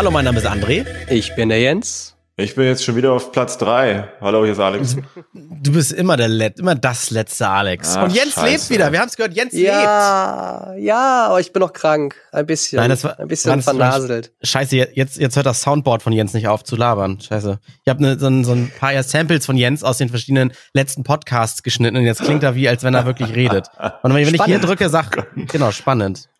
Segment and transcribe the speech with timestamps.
[0.00, 0.86] Hallo, mein Name ist André.
[1.10, 2.16] Ich bin der Jens.
[2.38, 4.08] Ich bin jetzt schon wieder auf Platz drei.
[4.22, 4.96] Hallo, hier ist Alex.
[5.34, 7.96] Du bist immer der Let immer das letzte Alex.
[7.98, 8.46] Ach, Und Jens scheiße.
[8.48, 8.92] lebt wieder.
[8.92, 9.66] Wir haben es gehört, Jens lebt.
[9.68, 12.14] Ja, ja, aber ich bin noch krank.
[12.32, 12.78] Ein bisschen.
[12.78, 14.32] Nein, das war- ein bisschen ganz- vernaselt.
[14.42, 17.20] Scheiße, jetzt, jetzt hört das Soundboard von Jens nicht auf zu labern.
[17.20, 17.58] Scheiße.
[17.84, 20.54] Ich habe ne, so, ein- so ein paar ja Samples von Jens aus den verschiedenen
[20.72, 23.66] letzten Podcasts geschnitten und jetzt klingt er wie, als wenn er wirklich redet.
[24.02, 26.30] Und wenn ich hier drücke, sag, genau, spannend.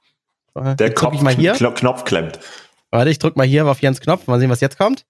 [0.79, 1.53] Der Kopf, ich mal hier.
[1.53, 2.39] Kno- Knopf klemmt.
[2.91, 4.27] Warte, ich drück mal hier auf Jens Knopf.
[4.27, 5.05] Mal sehen, was jetzt kommt.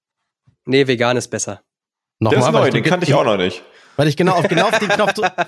[0.67, 1.63] Nee, vegan ist besser.
[2.21, 3.63] Der ist Nochmal, neu, den kannte ich auch noch nicht.
[3.97, 5.47] Weil ich genau auf, genau auf den Knopf drücke.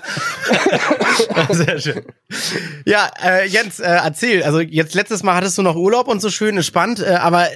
[1.53, 2.05] Sehr schön.
[2.85, 4.43] Ja, äh, Jens, äh, erzähl.
[4.43, 7.47] Also jetzt letztes Mal hattest du noch Urlaub und so schön entspannt, äh, aber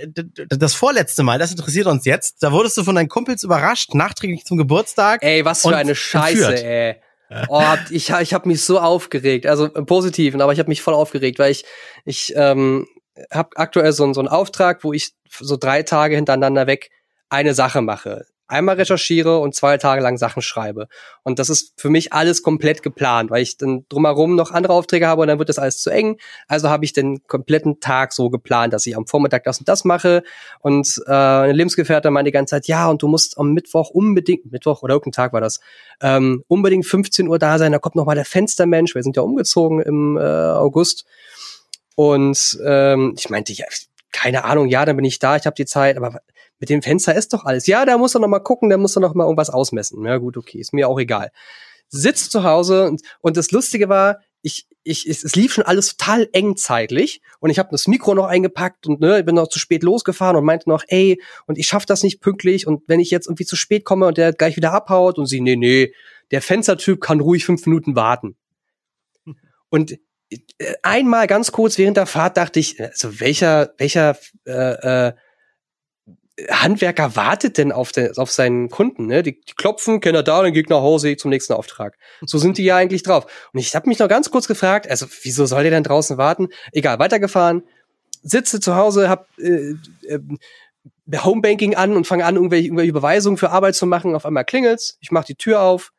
[0.48, 2.42] das vorletzte Mal, das interessiert uns jetzt.
[2.42, 5.24] Da wurdest du von deinen Kumpels überrascht, nachträglich zum Geburtstag.
[5.24, 6.64] Ey, was für eine Scheiße, entführt.
[6.64, 6.96] ey.
[7.50, 10.94] Oh, ich, ich habe mich so aufgeregt, also im Positiven, aber ich habe mich voll
[10.94, 11.66] aufgeregt, weil ich
[12.06, 12.88] ich ähm,
[13.32, 16.90] habe aktuell so, einen- so einen Auftrag, wo ich so drei Tage hintereinander weg
[17.30, 18.26] eine Sache mache.
[18.50, 20.88] Einmal recherchiere und zwei Tage lang Sachen schreibe.
[21.24, 25.06] Und das ist für mich alles komplett geplant, weil ich dann drumherum noch andere Aufträge
[25.06, 26.18] habe und dann wird das alles zu eng.
[26.48, 29.84] Also habe ich den kompletten Tag so geplant, dass ich am Vormittag das und das
[29.84, 30.24] mache.
[30.62, 34.50] Und äh, eine Lebensgefährtin meinte die ganze Zeit, ja, und du musst am Mittwoch unbedingt,
[34.50, 35.60] Mittwoch oder irgendein Tag war das,
[36.00, 38.96] ähm, unbedingt 15 Uhr da sein, da kommt noch mal der Fenstermensch.
[38.96, 41.04] Wir sind ja umgezogen im äh, August.
[41.98, 43.66] Und ähm, ich meinte, ja,
[44.12, 46.22] keine Ahnung, ja, dann bin ich da, ich habe die Zeit, aber
[46.60, 47.66] mit dem Fenster ist doch alles.
[47.66, 50.06] Ja, da muss er noch mal gucken, da muss er noch mal irgendwas ausmessen.
[50.06, 51.32] Ja, gut, okay, ist mir auch egal.
[51.90, 55.98] Sitzt zu Hause und, und das Lustige war, ich, ich, es, es lief schon alles
[55.98, 59.48] total eng zeitlich und ich habe das Mikro noch eingepackt und ne, ich bin noch
[59.48, 63.00] zu spät losgefahren und meinte noch, ey, und ich schaff das nicht pünktlich und wenn
[63.00, 65.96] ich jetzt irgendwie zu spät komme und der gleich wieder abhaut und sie, nee, nee,
[66.30, 68.36] der Fenstertyp kann ruhig fünf Minuten warten.
[69.70, 69.98] Und
[70.84, 75.14] einmal ganz kurz während der Fahrt dachte ich, also welcher, welcher äh, äh,
[76.50, 79.08] Handwerker wartet denn auf, den, auf seinen Kunden?
[79.08, 79.24] Ne?
[79.24, 81.98] Die, die klopfen, kennen er da, dann geht nach Hause zum nächsten Auftrag.
[82.22, 83.26] So sind die ja eigentlich drauf.
[83.54, 86.50] Und ich habe mich noch ganz kurz gefragt, also wieso soll der denn draußen warten?
[86.72, 87.64] Egal, weitergefahren,
[88.22, 89.74] sitze zu Hause, hab äh,
[90.08, 90.20] äh,
[91.16, 94.16] Homebanking an und fange an, irgendwelche, irgendwelche Überweisungen für Arbeit zu machen.
[94.16, 95.92] Auf einmal klingelt's, ich mache die Tür auf,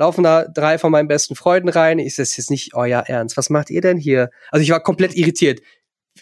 [0.00, 1.98] laufen da drei von meinen besten Freunden rein.
[1.98, 3.36] Ich das jetzt nicht euer Ernst.
[3.36, 4.30] Was macht ihr denn hier?
[4.50, 5.60] Also ich war komplett irritiert.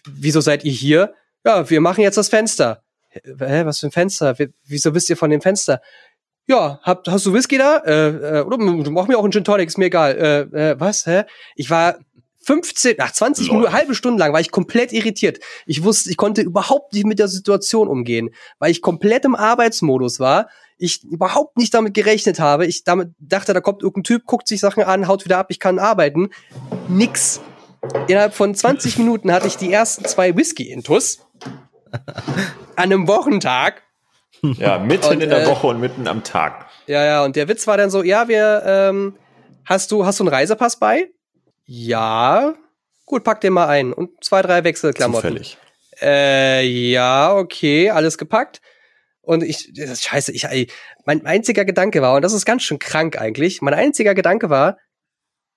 [0.06, 1.14] Wieso seid ihr hier?
[1.46, 2.82] Ja, wir machen jetzt das Fenster.
[3.10, 4.38] Hä, was für ein Fenster?
[4.38, 5.80] Wie- Wieso wisst ihr von dem Fenster?
[6.46, 7.78] Ja, hab, hast du Whisky da?
[7.78, 10.16] Äh, äh, oder mach mir auch einen Gin Tonic, ist mir egal.
[10.54, 11.06] Äh, äh, was?
[11.06, 11.22] Hä?
[11.56, 11.98] Ich war
[12.44, 13.56] 15, nach 20 Lol.
[13.58, 15.38] Minuten, halbe Stunde lang war ich komplett irritiert.
[15.66, 20.18] Ich wusste, ich konnte überhaupt nicht mit der Situation umgehen, weil ich komplett im Arbeitsmodus
[20.20, 20.48] war.
[20.78, 22.66] Ich überhaupt nicht damit gerechnet habe.
[22.66, 25.58] Ich damit dachte, da kommt irgendein Typ, guckt sich Sachen an, haut wieder ab, ich
[25.58, 26.30] kann arbeiten.
[26.88, 27.40] Nix.
[28.06, 31.20] Innerhalb von 20 Minuten hatte ich die ersten zwei Whisky-Intus.
[32.76, 33.82] An einem Wochentag.
[34.42, 36.66] Ja, mitten Und, in der äh, Woche und mitten am Tag.
[36.86, 39.14] Ja, ja, und der Witz war dann so, ja, wir, ähm,
[39.64, 41.08] hast du, hast du einen Reisepass bei?
[41.66, 42.54] Ja.
[43.04, 43.92] Gut, pack den mal ein.
[43.92, 45.30] Und zwei, drei Wechselklamotten.
[45.30, 45.58] Zufällig.
[46.00, 48.60] Äh, ja, okay, alles gepackt.
[49.28, 50.46] Und ich, das scheiße, ich,
[51.04, 54.78] mein einziger Gedanke war, und das ist ganz schön krank eigentlich, mein einziger Gedanke war,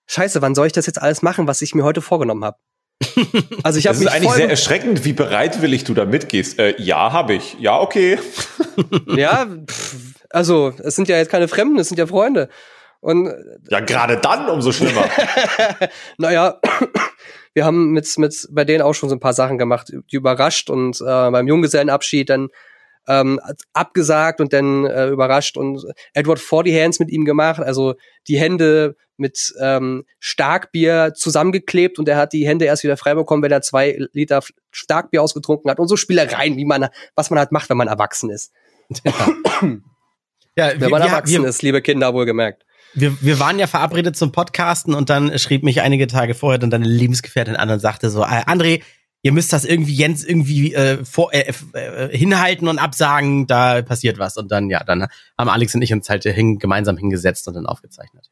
[0.07, 2.57] scheiße, wann soll ich das jetzt alles machen, was ich mir heute vorgenommen habe?
[3.63, 6.59] Also ich habe Das ist mich eigentlich sehr erschreckend, wie bereitwillig du da mitgehst.
[6.59, 7.55] Äh, ja, habe ich.
[7.59, 8.19] Ja, okay.
[9.15, 9.95] Ja, pff,
[10.29, 12.49] also es sind ja jetzt keine Fremden, es sind ja Freunde.
[12.99, 13.33] Und
[13.69, 15.05] Ja, gerade dann umso schlimmer.
[16.17, 16.59] naja,
[17.53, 20.69] wir haben mit, mit bei denen auch schon so ein paar Sachen gemacht, die überrascht
[20.69, 22.49] und äh, beim Junggesellenabschied dann
[23.07, 23.39] ähm,
[23.73, 27.95] abgesagt und dann äh, überrascht und Edward 40 Hands mit ihm gemacht, also
[28.27, 33.43] die Hände mit ähm, Starkbier zusammengeklebt und er hat die Hände erst wieder frei bekommen,
[33.43, 34.41] wenn er zwei Liter
[34.71, 38.29] Starkbier ausgetrunken hat und so Spielereien, wie man, was man halt macht, wenn man erwachsen
[38.29, 38.51] ist.
[40.57, 42.65] Ja, Wenn wir, man wir, erwachsen wir, ist, liebe Kinder, wohlgemerkt.
[42.93, 46.69] wir, wir waren ja verabredet zum Podcasten und dann schrieb mich einige Tage vorher dann
[46.69, 48.81] deine Lebensgefährtin an und sagte so, äh, André,
[49.23, 54.19] ihr müsst das irgendwie Jens irgendwie äh, vor, äh, äh, hinhalten und absagen, da passiert
[54.19, 54.37] was.
[54.37, 55.07] Und dann, ja, dann
[55.37, 58.27] haben Alex und ich uns halt hin, gemeinsam hingesetzt und dann aufgezeichnet.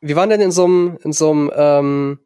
[0.00, 2.18] wir waren dann in so einem in so einem ähm,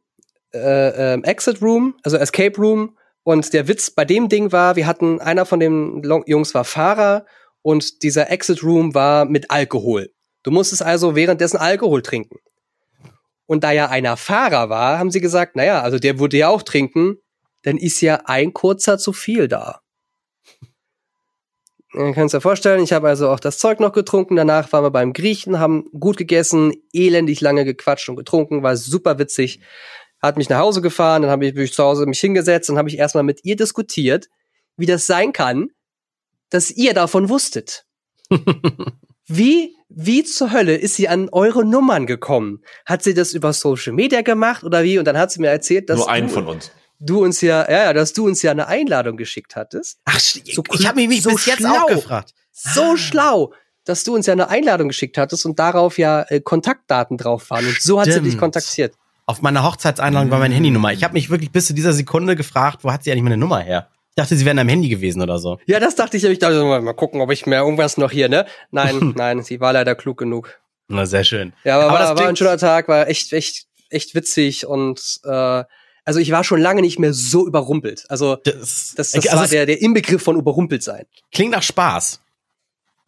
[0.54, 2.96] äh, ähm, Exit Room, also Escape Room.
[3.22, 7.26] Und der Witz bei dem Ding war, wir hatten einer von den Jungs war Fahrer
[7.60, 10.10] und dieser Exit Room war mit Alkohol.
[10.44, 12.36] Du musstest also währenddessen Alkohol trinken.
[13.46, 16.62] Und da ja einer Fahrer war, haben sie gesagt, naja, also der würde ja auch
[16.62, 17.16] trinken,
[17.66, 19.80] dann ist ja ein kurzer zu viel da.
[21.92, 24.36] Ihr könnt dir vorstellen, ich habe also auch das Zeug noch getrunken.
[24.36, 29.18] Danach waren wir beim Griechen, haben gut gegessen, elendig lange gequatscht und getrunken, war super
[29.18, 29.58] witzig.
[30.22, 32.78] Hat mich nach Hause gefahren, dann habe ich bin ich zu Hause mich hingesetzt und
[32.78, 34.28] habe ich erstmal mit ihr diskutiert,
[34.76, 35.70] wie das sein kann,
[36.50, 37.84] dass ihr davon wusstet.
[39.26, 42.62] wie, wie zur Hölle ist sie an eure Nummern gekommen?
[42.84, 45.00] Hat sie das über Social Media gemacht oder wie?
[45.00, 46.70] Und dann hat sie mir erzählt, dass Nur einen du, von uns.
[46.98, 49.98] Du uns ja, ja, ja, dass du uns ja eine Einladung geschickt hattest.
[50.04, 51.70] Ach, So ich habe mich, so bis jetzt schlau.
[51.82, 52.34] auch gefragt.
[52.52, 52.96] So Ah.
[52.96, 53.52] schlau,
[53.84, 57.66] dass du uns ja eine Einladung geschickt hattest und darauf ja äh, Kontaktdaten drauf waren.
[57.66, 58.94] Und so hat sie dich kontaktiert.
[59.26, 60.92] Auf meiner Hochzeitseinladung war meine Handynummer.
[60.92, 63.60] Ich habe mich wirklich bis zu dieser Sekunde gefragt, wo hat sie eigentlich meine Nummer
[63.60, 63.88] her?
[64.10, 65.58] Ich dachte, sie wäre am Handy gewesen oder so.
[65.66, 68.28] Ja, das dachte ich, ich dachte, mal mal gucken, ob ich mir irgendwas noch hier,
[68.28, 68.46] ne?
[68.70, 70.58] Nein, nein, sie war leider klug genug.
[70.88, 71.52] Na, sehr schön.
[71.64, 75.20] Ja, aber, Aber das war, war ein schöner Tag, war echt, echt, echt witzig und
[75.24, 75.64] äh,
[76.06, 78.06] also ich war schon lange nicht mehr so überrumpelt.
[78.08, 81.04] Also Das, das, das also war der, der Inbegriff von überrumpelt sein.
[81.32, 82.20] klingt nach Spaß.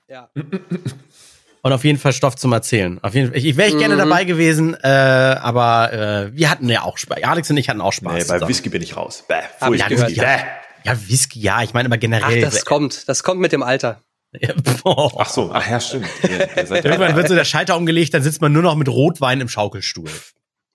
[0.08, 0.28] Ja.
[1.62, 2.98] Und auf jeden Fall Stoff zum Erzählen.
[3.02, 3.36] Auf jeden Fall.
[3.36, 3.98] Ich, ich wäre ich gerne Mhm.
[3.98, 7.22] dabei gewesen, äh, aber äh, wir hatten ja auch Spaß.
[7.24, 8.12] Alex und ich hatten auch Spaß.
[8.12, 8.48] Nee, bei zusammen.
[8.48, 9.24] Whisky bin ich raus.
[9.26, 10.20] Bäh, Hab ich gehört, Whisky.
[10.20, 10.36] ja.
[10.36, 10.42] Bäh.
[10.84, 11.62] Ja, Whisky, ja.
[11.62, 12.40] Ich meine aber Ach, generell.
[12.40, 14.02] das kommt, das kommt mit dem Alter.
[14.84, 15.12] Boah.
[15.18, 16.06] Ach so, ach ja, stimmt.
[16.22, 19.48] Ja Irgendwann wird so der Schalter umgelegt, dann sitzt man nur noch mit Rotwein im
[19.48, 20.10] Schaukelstuhl.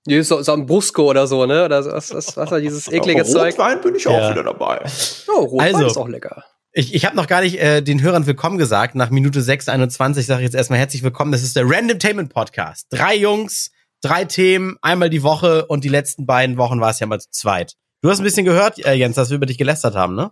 [0.05, 1.65] Nee, So, so ein Brusco oder so, ne?
[1.65, 3.53] Oder so, was, was, was war dieses eklige Zeug?
[3.53, 4.11] Rotwein bin ich Ja.
[4.11, 4.81] auch wieder dabei.
[5.29, 5.87] Oh, Rotwein Also.
[5.87, 6.43] ist auch lecker.
[6.73, 8.95] Ich, ich habe noch gar nicht äh, den Hörern willkommen gesagt.
[8.95, 11.31] Nach Minute 6,21 sage ich jetzt erstmal herzlich willkommen.
[11.31, 12.87] Das ist der Randomtainment Podcast.
[12.89, 13.71] Drei Jungs,
[14.01, 17.29] drei Themen, einmal die Woche und die letzten beiden Wochen war es ja mal zu
[17.29, 17.75] zweit.
[18.01, 20.31] Du hast ein bisschen gehört, äh, Jens, dass wir über dich gelästert haben, ne?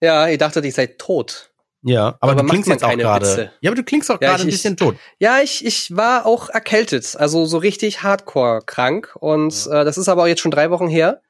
[0.00, 1.50] Ja, ihr dachtet, ich sei tot.
[1.88, 3.50] Ja, aber, Aber du klingst jetzt auch gerade.
[3.60, 4.96] Ja, aber du klingst auch Ja, gerade ein bisschen tot.
[5.18, 9.16] Ja, ich, ich war auch erkältet, also so richtig hardcore krank.
[9.18, 11.22] Und äh, das ist aber auch jetzt schon drei Wochen her.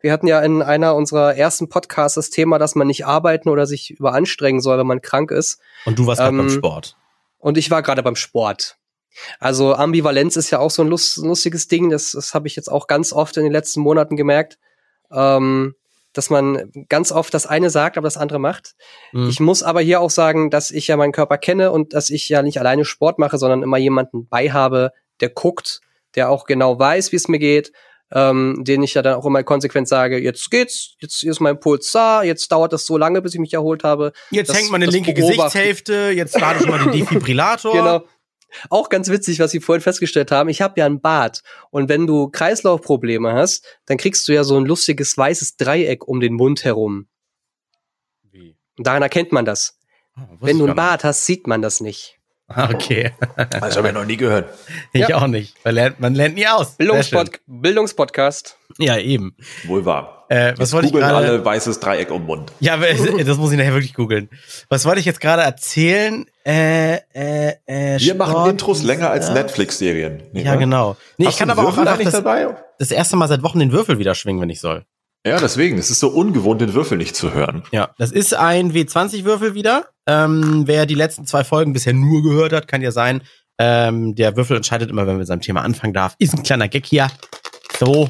[0.00, 3.66] Wir hatten ja in einer unserer ersten Podcasts das Thema, dass man nicht arbeiten oder
[3.66, 5.60] sich überanstrengen soll, wenn man krank ist.
[5.84, 6.96] Und du warst gerade beim Ähm, Sport.
[7.38, 8.76] Und ich war gerade beim Sport.
[9.38, 11.90] Also Ambivalenz ist ja auch so ein lust, lustiges Ding.
[11.90, 14.58] Das, das habe ich jetzt auch ganz oft in den letzten Monaten gemerkt,
[15.12, 15.74] ähm,
[16.12, 18.74] dass man ganz oft das eine sagt, aber das andere macht.
[19.12, 19.28] Mhm.
[19.28, 22.28] Ich muss aber hier auch sagen, dass ich ja meinen Körper kenne und dass ich
[22.28, 25.80] ja nicht alleine Sport mache, sondern immer jemanden bei habe, der guckt,
[26.14, 27.72] der auch genau weiß, wie es mir geht,
[28.14, 31.90] ähm, den ich ja dann auch immer konsequent sage, jetzt geht's, jetzt ist mein Puls
[31.92, 34.12] da, jetzt dauert das so lange, bis ich mich erholt habe.
[34.30, 35.38] Jetzt das- hängt meine linke beobachten.
[35.38, 37.72] Gesichtshälfte, jetzt lade ich mal den Defibrillator.
[37.72, 38.04] Genau.
[38.70, 40.48] Auch ganz witzig, was Sie vorhin festgestellt haben.
[40.48, 41.42] Ich habe ja ein Bart.
[41.70, 46.20] Und wenn du Kreislaufprobleme hast, dann kriegst du ja so ein lustiges weißes Dreieck um
[46.20, 47.06] den Mund herum.
[48.30, 48.56] Wie?
[48.76, 49.78] Und daran erkennt man das.
[50.14, 52.18] Wusste Wenn du ein Bart hast, sieht man das nicht.
[52.56, 52.74] Nicht.
[52.74, 53.12] Okay.
[53.60, 54.50] Das habe ich noch nie gehört.
[54.92, 55.16] Ich Ja.
[55.18, 55.54] auch nicht.
[55.64, 56.76] Man lernt, man lernt nie aus.
[56.76, 57.40] Bildungspod.
[57.46, 58.56] Bildungspodcast.
[58.78, 59.36] Ja, eben.
[59.64, 60.24] Wohl wahr.
[60.28, 61.26] Äh, was wollte ich googeln gerade?
[61.26, 62.52] alle weißes Dreieck um Mund.
[62.60, 64.30] Ja, das muss ich nachher wirklich googeln.
[64.70, 66.24] Was wollte ich jetzt gerade erzählen?
[66.46, 69.30] Äh, äh, äh, Wir machen Sport- Intros länger als.
[69.30, 70.22] Netflix-Serien.
[70.32, 70.96] Nee, Ja, genau.
[71.18, 72.56] Nee, Hast ich kann aber auch einfach eigentlich das, dabei?
[72.78, 74.84] das erste Mal seit Wochen den Würfel wieder schwingen, wenn ich soll.
[75.26, 75.78] Ja, deswegen.
[75.78, 77.62] Es ist so ungewohnt, den Würfel nicht zu hören.
[77.70, 79.86] Ja, das ist ein W20-Würfel wieder.
[80.06, 83.22] Ähm, wer die letzten zwei Folgen bisher nur gehört hat, kann ja sein.
[83.58, 86.14] Ähm, der Würfel entscheidet immer, wenn wir mit seinem Thema anfangen darf.
[86.18, 87.08] Ist ein kleiner Gag hier.
[87.78, 88.08] So.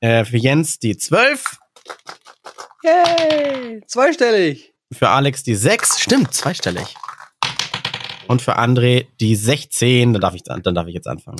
[0.00, 1.58] Äh, für Jens die 12,
[2.82, 3.82] Yay!
[3.86, 4.72] Zweistellig.
[4.92, 6.94] für Alex die 6, stimmt, zweistellig.
[8.26, 11.38] Und für André die 16, dann darf ich, dann darf ich jetzt anfangen.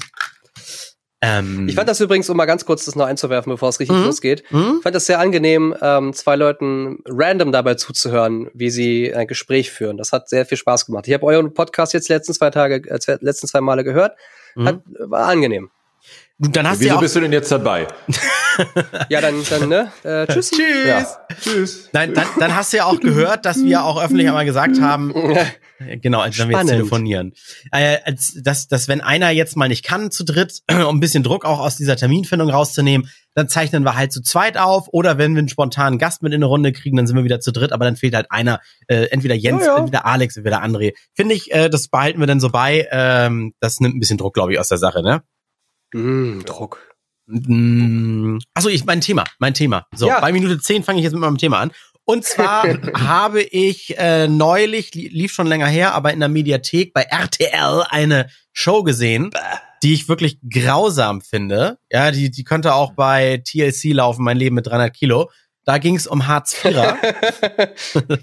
[1.23, 3.97] Ähm, Ich fand das übrigens, um mal ganz kurz das noch einzuwerfen, bevor es richtig
[3.97, 4.05] Mhm.
[4.05, 4.43] losgeht.
[4.49, 4.77] hm?
[4.79, 9.71] Ich fand das sehr angenehm, ähm, zwei Leuten random dabei zuzuhören, wie sie ein Gespräch
[9.71, 9.99] führen.
[9.99, 11.07] Das hat sehr viel Spaß gemacht.
[11.09, 14.17] Ich habe euren Podcast jetzt letzten zwei Tage, äh, letzten zwei Male gehört.
[14.57, 15.71] Hat, war angenehm.
[16.43, 17.87] Dann hast du Wieso ja auch, bist du denn jetzt dabei?
[19.09, 19.91] Ja, dann, dann ne?
[20.03, 20.51] Äh, tschüss.
[20.51, 20.87] Tschüss.
[20.87, 21.07] Ja.
[21.41, 21.89] Tschüss.
[21.93, 25.15] Nein, dann, dann hast du ja auch gehört, dass wir auch öffentlich einmal gesagt haben,
[26.03, 27.33] genau, als wenn wir jetzt telefonieren,
[27.73, 31.23] äh, als, dass, dass wenn einer jetzt mal nicht kann zu dritt, um ein bisschen
[31.23, 35.33] Druck auch aus dieser Terminfindung rauszunehmen, dann zeichnen wir halt zu zweit auf oder wenn
[35.35, 37.73] wir einen spontanen Gast mit in eine Runde kriegen, dann sind wir wieder zu dritt,
[37.73, 39.79] aber dann fehlt halt einer, äh, entweder Jens, Ja, ja.
[39.79, 40.93] entweder Alex, entweder André.
[41.15, 44.35] Finde ich, äh, das behalten wir dann so bei, ähm, das nimmt ein bisschen Druck,
[44.35, 45.23] glaube ich, aus der Sache, ne?
[45.95, 46.79] Mm, Druck.
[47.27, 49.87] Mm, Achso, ich mein Thema, mein Thema.
[49.95, 50.21] So, Ja.
[50.21, 51.73] bei Minute 10 fange ich jetzt mit meinem Thema an.
[52.05, 56.93] Und zwar habe ich äh, neulich, li lief schon länger her, aber in der Mediathek
[56.93, 59.31] bei RTL eine Show gesehen,
[59.83, 61.79] die ich wirklich grausam finde.
[61.91, 65.31] Ja, die, die könnte auch bei TLC laufen, mein Leben mit 300 Kilo.
[65.65, 66.99] Da ging es um Hartz Alex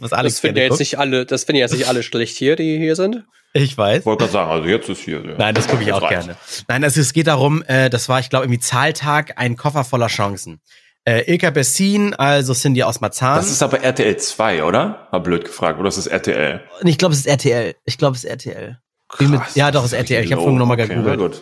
[0.10, 2.78] Das finden ja jetzt nicht alle, das finden ja jetzt nicht alle schlecht hier, die
[2.78, 3.24] hier sind.
[3.64, 4.06] Ich weiß.
[4.06, 5.24] Wollte gerade sagen, also jetzt ist hier.
[5.26, 5.36] Ja.
[5.38, 6.26] Nein, das gucke ich Jetzt auch reicht's.
[6.26, 6.38] gerne.
[6.68, 10.08] Nein, also es geht darum, äh, das war, ich glaube, irgendwie Zahltag, ein Koffer voller
[10.08, 10.62] Chancen.
[11.06, 13.38] Äh, Ilka Bessin, also Cindy aus Marzahn.
[13.38, 15.08] Das ist aber RTL 2, oder?
[15.12, 15.80] War blöd gefragt.
[15.80, 16.62] Oder ist es RTL?
[16.84, 17.76] Ich glaube, es ist RTL.
[17.86, 18.78] Ich glaube, es ist RTL.
[19.18, 20.24] Wie mit- ja, doch, es ist RTL.
[20.24, 21.42] Ich habe vorhin nochmal okay, gegoogelt.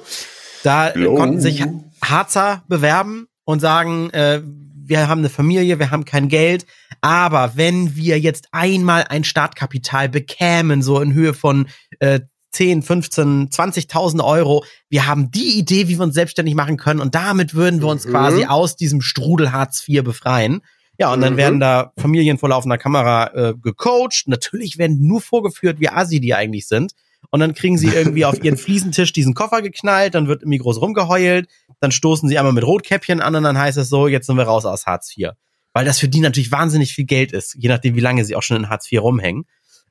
[0.63, 1.15] Da Low.
[1.15, 1.63] konnten sich
[2.03, 4.41] Harzer bewerben und sagen, äh,
[4.87, 6.65] wir haben eine Familie, wir haben kein Geld,
[7.01, 11.67] aber wenn wir jetzt einmal ein Startkapital bekämen, so in Höhe von
[11.99, 17.01] äh, 10, 15, 20.000 Euro, wir haben die Idee, wie wir uns selbstständig machen können
[17.01, 18.11] und damit würden wir uns mhm.
[18.11, 20.61] quasi aus diesem Strudel Hartz IV befreien.
[20.97, 21.37] Ja, und dann mhm.
[21.37, 24.23] werden da Familien vor laufender Kamera äh, gecoacht.
[24.27, 26.93] Natürlich werden nur vorgeführt, wie assi die eigentlich sind.
[27.29, 30.81] Und dann kriegen sie irgendwie auf ihren Fliesentisch diesen Koffer geknallt, dann wird irgendwie groß
[30.81, 31.47] rumgeheult,
[31.79, 34.43] dann stoßen sie einmal mit Rotkäppchen an und dann heißt es so, jetzt sind wir
[34.43, 35.31] raus aus Hartz IV.
[35.73, 38.43] Weil das für die natürlich wahnsinnig viel Geld ist, je nachdem, wie lange sie auch
[38.43, 39.45] schon in Hartz IV rumhängen.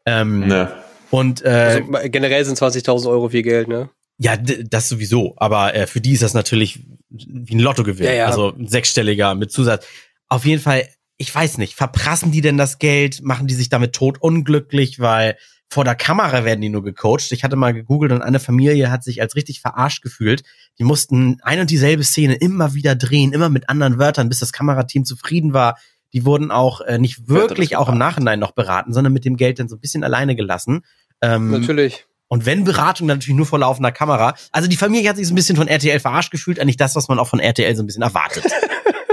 [0.07, 0.73] Ähm, ne.
[1.11, 3.91] Und äh, also, generell sind 20.000 Euro viel Geld, ne?
[4.19, 5.35] Ja, das sowieso.
[5.37, 8.07] Aber äh, für die ist das natürlich wie ein Lottogewinn.
[8.07, 8.27] Ja, ja.
[8.27, 9.87] Also ein sechsstelliger mit Zusatz.
[10.29, 13.23] Auf jeden Fall, ich weiß nicht, verprassen die denn das Geld?
[13.23, 15.01] Machen die sich damit tot unglücklich?
[15.01, 15.37] Weil
[15.75, 17.33] vor der Kamera werden die nur gecoacht.
[17.33, 20.45] Ich hatte mal gegoogelt und eine Familie hat sich als richtig verarscht gefühlt.
[20.79, 24.53] Die mussten ein und dieselbe Szene immer wieder drehen, immer mit anderen Wörtern, bis das
[24.53, 25.77] Kamerateam zufrieden war.
[26.13, 29.59] Die wurden auch äh, nicht wirklich auch im Nachhinein noch beraten, sondern mit dem Geld
[29.59, 30.85] dann so ein bisschen alleine gelassen.
[31.21, 32.07] Ähm, natürlich.
[32.29, 34.37] Und wenn Beratung, dann natürlich nur vor laufender Kamera.
[34.53, 37.09] Also die Familie hat sich so ein bisschen von RTL verarscht gefühlt, eigentlich das, was
[37.09, 38.45] man auch von RTL so ein bisschen erwartet.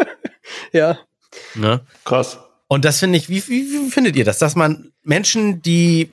[0.74, 1.00] ja.
[1.56, 1.82] Ne?
[2.06, 2.38] Krass.
[2.68, 6.12] Und das finde ich, wie, wie, wie findet ihr das, dass man Menschen, die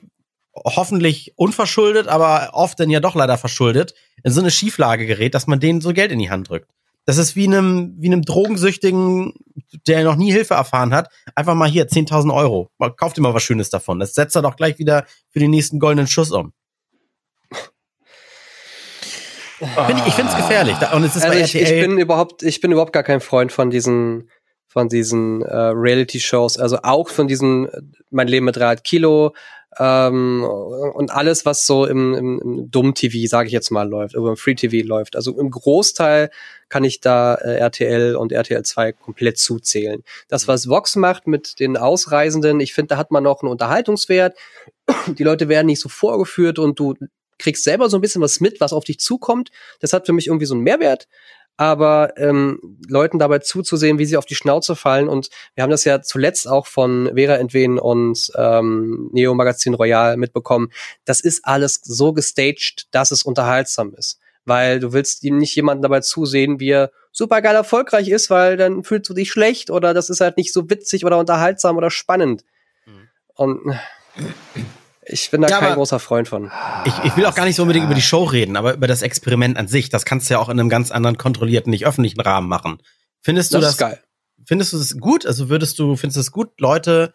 [0.53, 5.47] hoffentlich unverschuldet, aber oft dann ja doch leider verschuldet, in so eine Schieflage gerät, dass
[5.47, 6.69] man denen so Geld in die Hand drückt.
[7.05, 9.33] Das ist wie einem, wie einem Drogensüchtigen,
[9.87, 11.09] der noch nie Hilfe erfahren hat.
[11.33, 12.69] Einfach mal hier 10.000 Euro.
[12.97, 13.99] Kauft dir mal was Schönes davon.
[13.99, 16.53] Das setzt er doch gleich wieder für den nächsten goldenen Schuss um.
[19.59, 20.75] Find ich ich finde es gefährlich.
[20.93, 23.69] Und es ist also ich, ich, bin überhaupt, ich bin überhaupt gar kein Freund von
[23.69, 24.29] diesen,
[24.67, 26.59] von diesen äh, Reality-Shows.
[26.59, 29.33] Also auch von diesen äh, Mein Leben mit 300 Kilo,
[29.77, 34.29] ähm, und alles, was so im, im, im Dumm-TV, sage ich jetzt mal, läuft, über
[34.29, 35.15] im Free-TV läuft.
[35.15, 36.31] Also im Großteil
[36.69, 40.03] kann ich da äh, RTL und RTL 2 komplett zuzählen.
[40.27, 44.35] Das, was Vox macht mit den Ausreisenden, ich finde, da hat man noch einen Unterhaltungswert.
[45.07, 46.95] Die Leute werden nicht so vorgeführt und du
[47.37, 49.49] kriegst selber so ein bisschen was mit, was auf dich zukommt.
[49.79, 51.07] Das hat für mich irgendwie so einen Mehrwert
[51.59, 55.09] aber ähm, Leuten dabei zuzusehen, wie sie auf die Schnauze fallen.
[55.09, 60.15] Und wir haben das ja zuletzt auch von Vera Entwen und ähm, Neo Magazin Royal
[60.15, 60.69] mitbekommen.
[61.03, 64.21] Das ist alles so gestaged, dass es unterhaltsam ist.
[64.45, 68.55] Weil du willst ihm nicht jemanden dabei zusehen, wie er super geil erfolgreich ist, weil
[68.55, 71.91] dann fühlst du dich schlecht oder das ist halt nicht so witzig oder unterhaltsam oder
[71.91, 72.45] spannend.
[72.85, 73.09] Mhm.
[73.35, 73.79] Und
[75.09, 76.51] ich bin da ja, kein großer Freund von.
[76.85, 79.01] Ich, ich will auch gar nicht so unbedingt über die Show reden, aber über das
[79.01, 79.89] Experiment an sich.
[79.89, 82.81] Das kannst du ja auch in einem ganz anderen kontrollierten, nicht öffentlichen Rahmen machen.
[83.21, 83.65] Findest du das?
[83.65, 84.03] das ist geil.
[84.45, 85.25] Findest du das gut?
[85.25, 87.13] Also würdest du, findest du es gut, Leute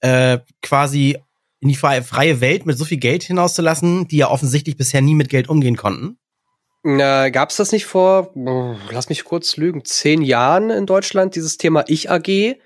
[0.00, 1.18] äh, quasi
[1.60, 5.28] in die freie Welt mit so viel Geld hinauszulassen, die ja offensichtlich bisher nie mit
[5.28, 6.18] Geld umgehen konnten?
[6.84, 8.32] Na, gab's das nicht vor,
[8.90, 12.56] lass mich kurz lügen, zehn Jahren in Deutschland, dieses Thema Ich AG?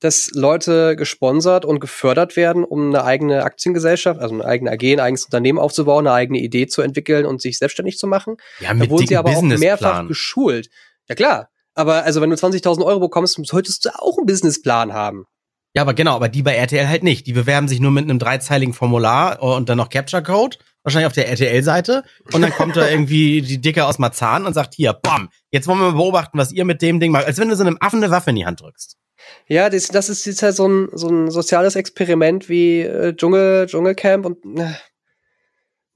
[0.00, 5.00] Dass Leute gesponsert und gefördert werden, um eine eigene Aktiengesellschaft, also eine eigene AG, ein
[5.00, 8.36] eigenes Unternehmen aufzubauen, eine eigene Idee zu entwickeln und sich selbstständig zu machen.
[8.60, 10.68] Ja, mit da wurden sie aber auch mehrfach geschult.
[11.08, 11.50] Ja klar.
[11.74, 15.26] Aber also wenn du 20.000 Euro bekommst, solltest du auch einen Businessplan haben.
[15.74, 17.26] Ja, aber genau, aber die bei RTL halt nicht.
[17.26, 21.12] Die bewerben sich nur mit einem dreizeiligen Formular und dann noch Capture Code, wahrscheinlich auf
[21.12, 22.02] der RTL-Seite.
[22.32, 25.78] Und dann kommt da irgendwie die Dicke aus Marzahn und sagt, hier, bam, jetzt wollen
[25.78, 27.26] wir mal beobachten, was ihr mit dem Ding macht.
[27.26, 28.96] Als wenn du so einem Affen eine Waffe in die Hand drückst.
[29.46, 33.66] Ja, das, das ist jetzt halt so ein, so ein soziales Experiment wie äh, Dschungel,
[33.66, 34.72] Dschungelcamp und äh,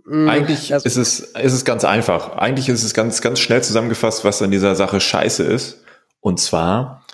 [0.05, 2.37] mm, eigentlich also, ist es, ist es ganz einfach.
[2.37, 5.85] Eigentlich ist es ganz, ganz schnell zusammengefasst, was an dieser Sache scheiße ist.
[6.21, 7.07] Und zwar,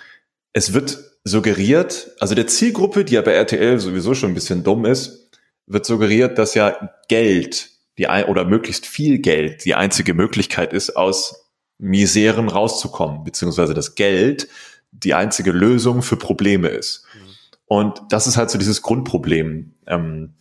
[0.53, 4.85] es wird suggeriert, also der Zielgruppe, die ja bei RTL sowieso schon ein bisschen dumm
[4.85, 5.29] ist,
[5.67, 10.95] wird suggeriert, dass ja Geld, die ein, oder möglichst viel Geld die einzige Möglichkeit ist,
[10.95, 14.47] aus Miseren rauszukommen, beziehungsweise das Geld
[14.91, 17.05] die einzige Lösung für Probleme ist.
[17.13, 17.19] Mhm.
[17.65, 19.73] Und das ist halt so dieses Grundproblem.
[19.87, 20.33] Ähm,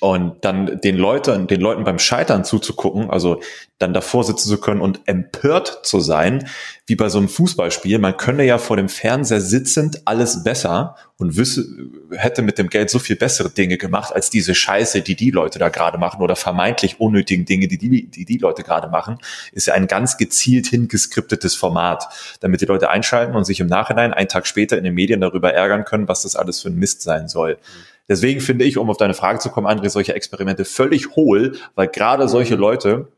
[0.00, 3.40] und dann den Leuten, den Leuten beim Scheitern zuzugucken, also
[3.78, 6.48] dann davor sitzen zu können und empört zu sein,
[6.86, 7.98] wie bei so einem Fußballspiel.
[7.98, 11.64] Man könne ja vor dem Fernseher sitzend alles besser und wüsste,
[12.12, 15.58] hätte mit dem Geld so viel bessere Dinge gemacht als diese Scheiße, die die Leute
[15.58, 19.18] da gerade machen oder vermeintlich unnötigen Dinge, die die, die, die Leute gerade machen,
[19.52, 22.08] ist ja ein ganz gezielt hingeskriptetes Format,
[22.40, 25.52] damit die Leute einschalten und sich im Nachhinein, einen Tag später in den Medien darüber
[25.52, 27.54] ärgern können, was das alles für ein Mist sein soll.
[27.54, 27.97] Mhm.
[28.08, 31.88] Deswegen finde ich, um auf deine Frage zu kommen, André, solche Experimente völlig hohl, weil
[31.88, 33.08] gerade solche Leute,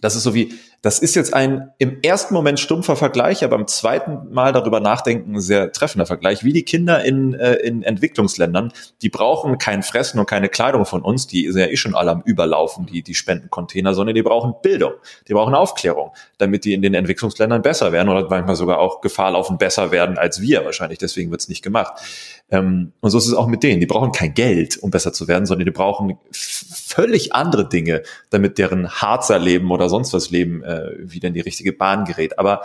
[0.00, 3.66] das ist so wie, Das ist jetzt ein im ersten Moment stumpfer Vergleich, aber im
[3.66, 6.42] zweiten Mal darüber nachdenken ein sehr treffender Vergleich.
[6.42, 11.02] Wie die Kinder in, äh, in Entwicklungsländern, die brauchen kein Fressen und keine Kleidung von
[11.02, 14.54] uns, die sind ja eh schon alle am Überlaufen, die, die Spendencontainer, sondern die brauchen
[14.62, 14.92] Bildung,
[15.28, 19.32] die brauchen Aufklärung, damit die in den Entwicklungsländern besser werden oder manchmal sogar auch Gefahr
[19.32, 20.98] laufen, besser werden als wir wahrscheinlich.
[20.98, 21.92] Deswegen wird's nicht gemacht.
[22.50, 23.80] Ähm, und so ist es auch mit denen.
[23.80, 28.58] Die brauchen kein Geld, um besser zu werden, sondern die brauchen völlig andere Dinge, damit
[28.58, 32.38] deren Harzer Leben oder sonst was Leben äh, wieder in die richtige Bahn gerät.
[32.38, 32.62] Aber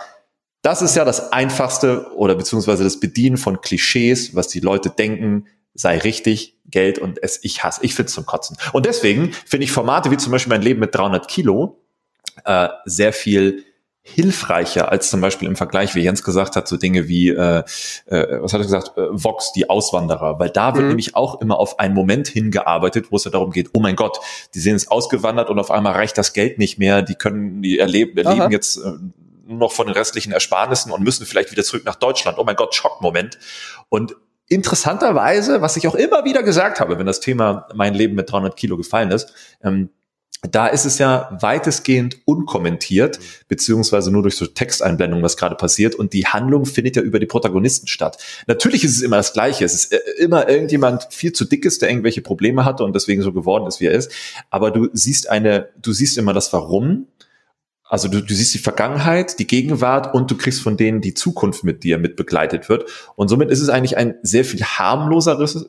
[0.62, 5.46] das ist ja das Einfachste oder beziehungsweise das Bedienen von Klischees, was die Leute denken,
[5.76, 7.82] sei richtig, Geld und es ich hasse.
[7.84, 8.58] Ich find's zum Kotzen.
[8.74, 11.80] Und deswegen finde ich Formate wie zum Beispiel mein Leben mit 300 Kilo
[12.44, 13.64] äh, sehr viel
[14.08, 17.64] hilfreicher als zum Beispiel im Vergleich, wie Jens gesagt hat, so Dinge wie, äh,
[18.06, 20.90] äh, was hat er gesagt, äh, Vox, die Auswanderer, weil da wird mhm.
[20.90, 24.20] nämlich auch immer auf einen Moment hingearbeitet, wo es ja darum geht, oh mein Gott,
[24.54, 27.80] die sind jetzt ausgewandert und auf einmal reicht das Geld nicht mehr, die können, die
[27.80, 28.92] erleben, erleben jetzt äh,
[29.48, 32.38] nur noch von den restlichen Ersparnissen und müssen vielleicht wieder zurück nach Deutschland.
[32.38, 33.40] Oh mein Gott, Schockmoment.
[33.90, 34.16] Und
[34.48, 38.56] interessanterweise, was ich auch immer wieder gesagt habe, wenn das Thema mein Leben mit 300
[38.56, 39.34] Kilo gefallen ist,
[39.64, 39.90] ähm,
[40.52, 45.96] da ist es ja weitestgehend unkommentiert, beziehungsweise nur durch so Texteinblendungen, was gerade passiert.
[45.96, 48.18] Und die Handlung findet ja über die Protagonisten statt.
[48.48, 49.66] Natürlich ist es immer das Gleiche.
[49.66, 53.22] Es ist äh, immer irgendjemand viel zu dick ist, der irgendwelche Probleme hatte und deswegen
[53.22, 54.12] so geworden ist, wie er ist.
[54.50, 57.08] Aber du siehst eine, du siehst immer das Warum
[57.88, 61.64] also du, du siehst die Vergangenheit, die Gegenwart und du kriegst von denen die Zukunft
[61.64, 62.90] mit dir mit begleitet wird.
[63.16, 65.68] Und somit ist es eigentlich ein sehr viel harmloseres, äh,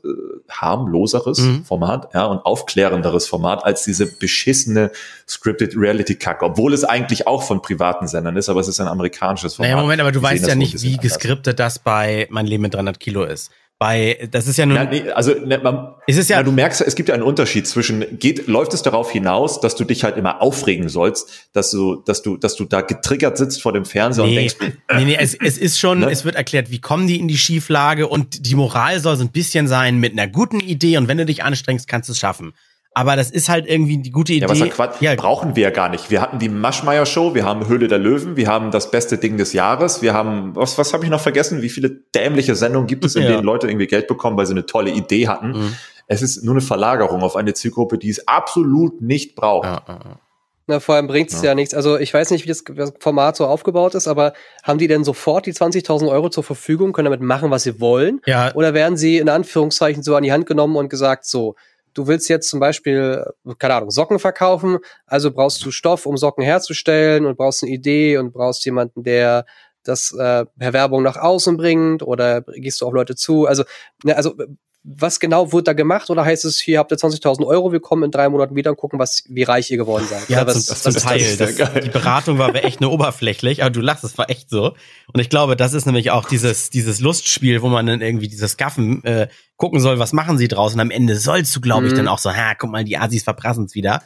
[0.49, 1.65] harmloseres mhm.
[1.67, 4.93] Format, ja, und aufklärenderes Format als diese beschissene
[5.29, 8.89] Scripted Reality Kack, obwohl es eigentlich auch von privaten Sendern ist, aber es ist ein
[8.89, 9.73] amerikanisches Format.
[9.73, 12.99] Naja, Moment, aber du weißt ja nicht, wie geskriptet das bei Mein Leben mit 300
[12.99, 13.51] Kilo ist.
[13.79, 14.83] Bei, das ist ja nur.
[14.85, 17.67] nee, also ne, man, ist es ja, na, du merkst, es gibt ja einen Unterschied
[17.67, 21.97] zwischen, geht, läuft es darauf hinaus, dass du dich halt immer aufregen sollst, dass du,
[21.97, 25.17] dass du, dass du da getriggert sitzt vor dem Fernseher nee, und denkst, nee, nee,
[25.21, 26.11] es, es ist schon, ne?
[26.11, 29.31] es wird erklärt, wie kommen die in die Schieflage und die Moral soll so ein
[29.31, 32.55] bisschen sein mit einer guten Idee und wenn du dich anstrengst, kannst du es schaffen.
[32.97, 34.47] Aber das ist halt irgendwie die gute Idee.
[34.47, 35.15] Ja, was Quatsch, ja.
[35.17, 36.11] brauchen wir ja gar nicht.
[36.11, 39.53] Wir hatten die Maschmeyer-Show, wir haben Höhle der Löwen, wir haben das beste Ding des
[39.53, 41.61] Jahres, wir haben, was, was habe ich noch vergessen?
[41.61, 43.33] Wie viele dämliche Sendungen gibt es, in ja.
[43.33, 45.49] denen Leute irgendwie Geld bekommen, weil sie eine tolle Idee hatten?
[45.49, 45.75] Mhm.
[46.07, 49.67] Es ist nur eine Verlagerung auf eine Zielgruppe, die es absolut nicht braucht.
[49.67, 50.19] Ja,
[50.67, 51.49] Na, vor allem bringt es ja.
[51.51, 51.55] ja.
[51.55, 51.75] nichts.
[51.75, 52.65] Also ich weiß nicht, wie das
[52.99, 54.33] Format so aufgebaut ist, aber
[54.63, 58.23] haben die denn sofort die 20.000 Euro zur Verfügung, können damit machen, was sie wollen?
[58.25, 58.55] Ja.
[58.55, 61.57] Oder werden sie in Anführungszeichen so an die Hand genommen und gesagt, so,
[61.97, 63.25] du willst jetzt zum Beispiel,
[63.59, 68.19] keine Ahnung, Socken verkaufen, also brauchst du Stoff, um Socken herzustellen und brauchst eine Idee
[68.19, 69.47] und brauchst jemanden, der
[69.83, 73.47] das äh, per Werbung nach außen bringt oder gehst du auf Leute zu?
[73.47, 73.65] Also,
[74.05, 74.35] ne, also
[74.89, 76.11] was genau wird da gemacht?
[76.11, 78.77] Oder heißt es, hier habt ihr 20.000 Euro, wir kommen in drei Monaten wieder und
[78.77, 80.29] gucken, was, wie reich ihr geworden seid?
[80.29, 81.37] Ja, was, zum, zum Teil.
[81.37, 84.77] Das, die Beratung war echt nur oberflächlich, aber du lachst, es war echt so.
[85.13, 88.57] Und ich glaube, das ist nämlich auch dieses, dieses Lustspiel, wo man dann irgendwie dieses
[88.57, 90.79] Gaffen äh, gucken soll, was machen sie draußen.
[90.79, 91.97] Am Ende sollst du, glaube ich, mhm.
[91.97, 94.03] dann auch so, ha, guck mal, die Asis verprassen es wieder.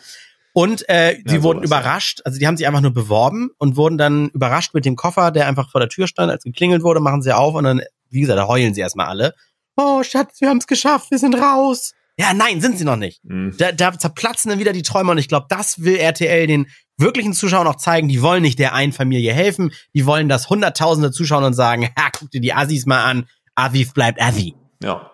[0.55, 3.99] Und äh, sie ja, wurden überrascht, also die haben sich einfach nur beworben und wurden
[3.99, 7.23] dann überrascht mit dem Koffer, der einfach vor der Tür stand, als geklingelt wurde, machen
[7.23, 9.35] sie auf und dann, wie gesagt, da heulen sie erstmal alle
[9.81, 11.93] oh Schatz, wir haben es geschafft, wir sind raus.
[12.19, 13.25] Ja, nein, sind sie noch nicht.
[13.25, 13.55] Mhm.
[13.57, 16.67] Da, da zerplatzen dann wieder die Träume und ich glaube, das will RTL den
[16.99, 18.09] wirklichen Zuschauern auch zeigen.
[18.09, 22.11] Die wollen nicht der einen Familie helfen, die wollen, dass Hunderttausende zuschauen und sagen, ha,
[22.13, 24.55] guck dir die Assis mal an, Aviv bleibt Avi.
[24.83, 25.11] Ja.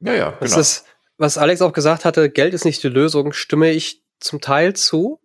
[0.00, 0.40] Ja, ja, genau.
[0.40, 0.84] Das ist,
[1.16, 5.20] was Alex auch gesagt hatte, Geld ist nicht die Lösung, stimme ich zum Teil zu.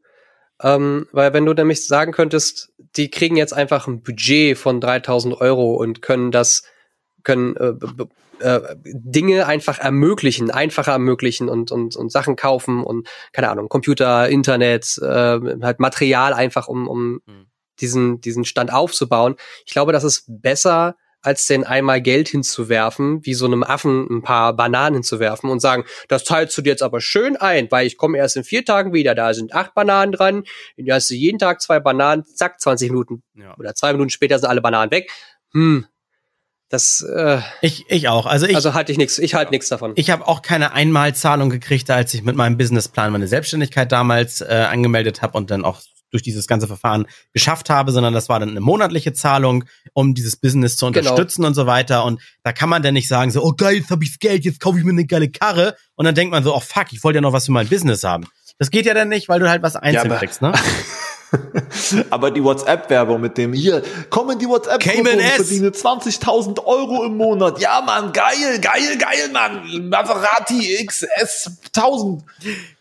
[0.61, 5.39] Ähm, weil wenn du nämlich sagen könntest, die kriegen jetzt einfach ein Budget von 3000
[5.41, 6.63] Euro und können das,
[7.23, 7.73] können äh,
[8.43, 14.29] äh, Dinge einfach ermöglichen, einfacher ermöglichen und, und, und Sachen kaufen und, keine Ahnung, Computer,
[14.29, 17.47] Internet, äh, halt Material einfach, um, um mhm.
[17.79, 19.35] diesen, diesen Stand aufzubauen.
[19.65, 24.21] Ich glaube, das ist besser, als den einmal Geld hinzuwerfen, wie so einem Affen ein
[24.21, 27.97] paar Bananen hinzuwerfen und sagen, das teilst du dir jetzt aber schön ein, weil ich
[27.97, 30.43] komme erst in vier Tagen wieder, da sind acht Bananen dran,
[30.77, 33.55] du hast du jeden Tag zwei Bananen, zack, 20 Minuten ja.
[33.57, 35.09] oder zwei Minuten später sind alle Bananen weg.
[35.53, 35.85] Hm,
[36.73, 38.25] das äh, ich ich auch.
[38.25, 39.19] Also ich also halte ich nichts.
[39.19, 39.93] Ich halte nichts davon.
[39.95, 44.65] Ich habe auch keine Einmalzahlung gekriegt, als ich mit meinem Businessplan meine Selbstständigkeit damals äh,
[44.69, 48.49] angemeldet habe und dann auch durch dieses ganze Verfahren geschafft habe, sondern das war dann
[48.49, 51.11] eine monatliche Zahlung, um dieses Business zu genau.
[51.11, 51.47] unterstützen genau.
[51.49, 52.05] und so weiter.
[52.05, 54.59] Und da kann man dann nicht sagen so, oh geil, jetzt habe ich Geld, jetzt
[54.59, 55.75] kaufe ich mir eine geile Karre.
[55.95, 58.03] Und dann denkt man so, oh fuck, ich wollte ja noch was für mein Business
[58.03, 58.25] haben.
[58.59, 60.53] Das geht ja dann nicht, weil du halt was einzeln ja, kriegst, ne?
[62.09, 67.17] Aber die WhatsApp-Werbung mit dem hier, komm in die WhatsApp-Gruppe und verdiene 20.000 Euro im
[67.17, 67.59] Monat.
[67.59, 69.89] Ja, Mann, geil, geil, geil, Mann.
[69.89, 72.23] Maserati XS 1000.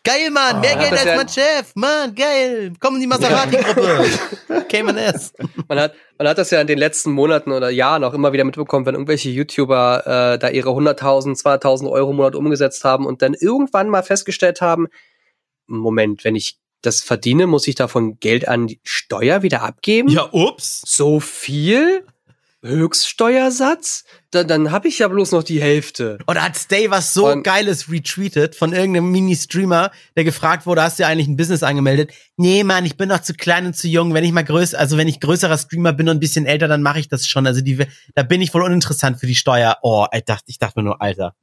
[0.05, 1.73] Geil, Mann, mehr ah, Geld als ja mein Chef.
[1.75, 2.73] Mann, geil.
[2.81, 4.05] Komm in die Maserati-Gruppe.
[4.69, 5.33] Cayman S.
[5.69, 8.45] Man hat, man hat das ja in den letzten Monaten oder Jahren auch immer wieder
[8.45, 13.23] mitbekommen, wenn irgendwelche YouTuber äh, da ihre 100.000, 200.000 Euro im Monat umgesetzt haben und
[13.23, 14.89] dann irgendwann mal festgestellt haben,
[15.67, 20.09] Moment, wenn ich das verdiene, muss ich davon Geld an die Steuer wieder abgeben?
[20.09, 20.83] Ja, ups.
[20.85, 22.05] So viel?
[22.65, 24.05] Höchststeuersatz?
[24.31, 26.19] Dann, dann habe ich ja bloß noch die Hälfte.
[26.29, 30.99] Oder hat Stay was so und Geiles retweetet von irgendeinem Mini-Streamer, der gefragt wurde, hast
[30.99, 32.13] du ja eigentlich ein Business angemeldet?
[32.37, 34.15] Nee, Mann, ich bin noch zu klein und zu jung.
[34.15, 36.83] Wenn ich mal größer, also wenn ich größerer Streamer bin und ein bisschen älter, dann
[36.83, 37.47] mache ich das schon.
[37.47, 39.79] Also die, da bin ich wohl uninteressant für die Steuer.
[39.83, 41.35] Oh, ich dachte, ich dachte mir nur, Alter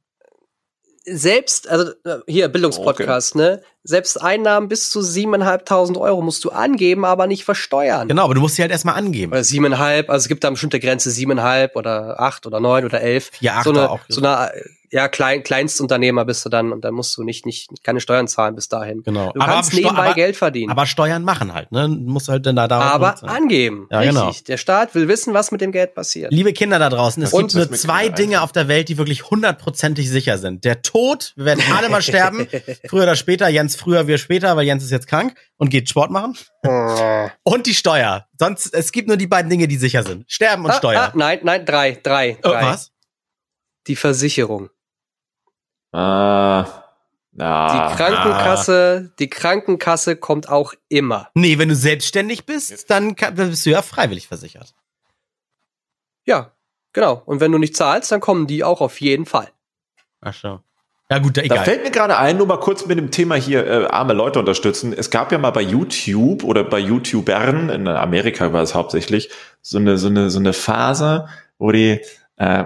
[1.04, 3.42] selbst, also äh, hier Bildungspodcast, okay.
[3.42, 3.62] ne?
[3.82, 8.08] Selbst Einnahmen bis zu siebeneinhalbtausend Euro musst du angeben, aber nicht versteuern.
[8.08, 9.32] Genau, aber du musst sie halt erstmal angeben.
[9.32, 13.00] Oder siebeneinhalb, also es gibt da eine bestimmte Grenze, siebeneinhalb oder acht oder neun oder
[13.00, 13.30] elf.
[13.40, 14.00] Ja, acht so eine, auch.
[14.08, 14.52] So eine
[14.92, 18.56] ja, Klein, Kleinstunternehmer bist du dann und dann musst du nicht, nicht keine Steuern zahlen
[18.56, 19.02] bis dahin.
[19.04, 19.32] Genau.
[19.32, 20.70] Du kannst aber, nebenbei aber, Geld verdienen.
[20.72, 21.88] Aber Steuern machen halt, ne?
[21.88, 22.80] Du musst halt dann da da.
[22.80, 23.86] Aber angeben.
[23.90, 24.16] Ja, richtig.
[24.16, 24.32] Genau.
[24.48, 26.32] Der Staat will wissen, was mit dem Geld passiert.
[26.32, 29.30] Liebe Kinder da draußen, es und gibt nur zwei Dinge auf der Welt, die wirklich
[29.30, 30.64] hundertprozentig sicher sind.
[30.64, 32.48] Der Tod, wir werden alle mal sterben.
[32.88, 36.10] Früher oder später, Jens früher, wir später, weil Jens ist jetzt krank und geht Sport
[36.10, 36.36] machen.
[37.44, 38.26] und die Steuer.
[38.38, 40.24] Sonst, es gibt nur die beiden Dinge, die sicher sind.
[40.26, 41.00] Sterben und ah, Steuer.
[41.00, 42.50] Ah, nein, nein, drei, drei, drei.
[42.50, 42.90] Oh, was?
[43.86, 44.70] Die Versicherung.
[45.92, 46.66] Ah.
[47.38, 49.14] Ah, die Krankenkasse, ah.
[49.18, 51.30] die Krankenkasse kommt auch immer.
[51.34, 54.74] Nee, wenn du selbstständig bist, dann, dann bist du ja freiwillig versichert.
[56.26, 56.52] Ja,
[56.92, 57.22] genau.
[57.24, 59.48] Und wenn du nicht zahlst, dann kommen die auch auf jeden Fall.
[60.20, 60.60] Ach so.
[61.10, 61.58] Ja gut, egal.
[61.58, 64.38] Da fällt mir gerade ein, nur mal kurz mit dem Thema hier äh, arme Leute
[64.38, 64.92] unterstützen.
[64.92, 69.28] Es gab ja mal bei YouTube oder bei YouTubern, in Amerika war es hauptsächlich,
[69.60, 71.26] so eine, so eine, so eine Phase,
[71.58, 72.00] wo die
[72.40, 72.64] äh,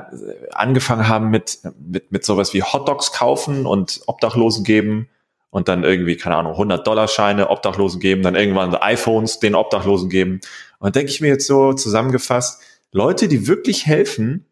[0.52, 5.08] angefangen haben mit, mit, mit sowas wie Hotdogs kaufen und Obdachlosen geben
[5.50, 10.08] und dann irgendwie, keine Ahnung, 100 Dollar Scheine Obdachlosen geben, dann irgendwann iPhones den Obdachlosen
[10.08, 10.40] geben.
[10.78, 14.46] Und denke ich mir jetzt so zusammengefasst, Leute, die wirklich helfen,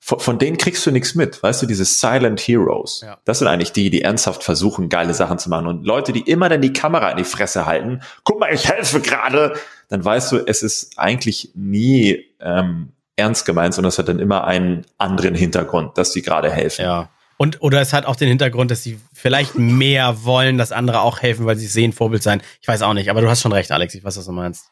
[0.00, 1.42] von, von denen kriegst du nichts mit.
[1.42, 3.02] Weißt du, diese Silent Heroes.
[3.04, 3.18] Ja.
[3.26, 5.66] Das sind eigentlich die, die ernsthaft versuchen, geile Sachen zu machen.
[5.66, 9.00] Und Leute, die immer dann die Kamera in die Fresse halten, guck mal, ich helfe
[9.00, 9.56] gerade,
[9.90, 14.44] dann weißt du, es ist eigentlich nie ähm, ernst gemeint, sondern es hat dann immer
[14.44, 16.82] einen anderen Hintergrund, dass sie gerade helfen.
[16.82, 17.10] Ja.
[17.38, 21.20] Und, oder es hat auch den Hintergrund, dass sie vielleicht mehr wollen, dass andere auch
[21.20, 22.42] helfen, weil sie sehen, Vorbild sein.
[22.60, 23.94] Ich weiß auch nicht, aber du hast schon recht, Alex.
[23.94, 24.70] Ich weiß, was du meinst.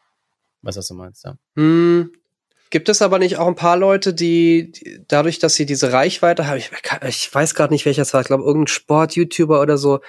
[0.61, 1.35] Ich weiß, was du meinst, ja.
[1.55, 2.11] Hm,
[2.71, 6.47] gibt es aber nicht auch ein paar Leute, die, die dadurch, dass sie diese Reichweite
[6.47, 6.71] haben, ich,
[7.07, 9.99] ich weiß gerade nicht, welcher es war, ich glaube, irgendein Sport-YouTuber oder so,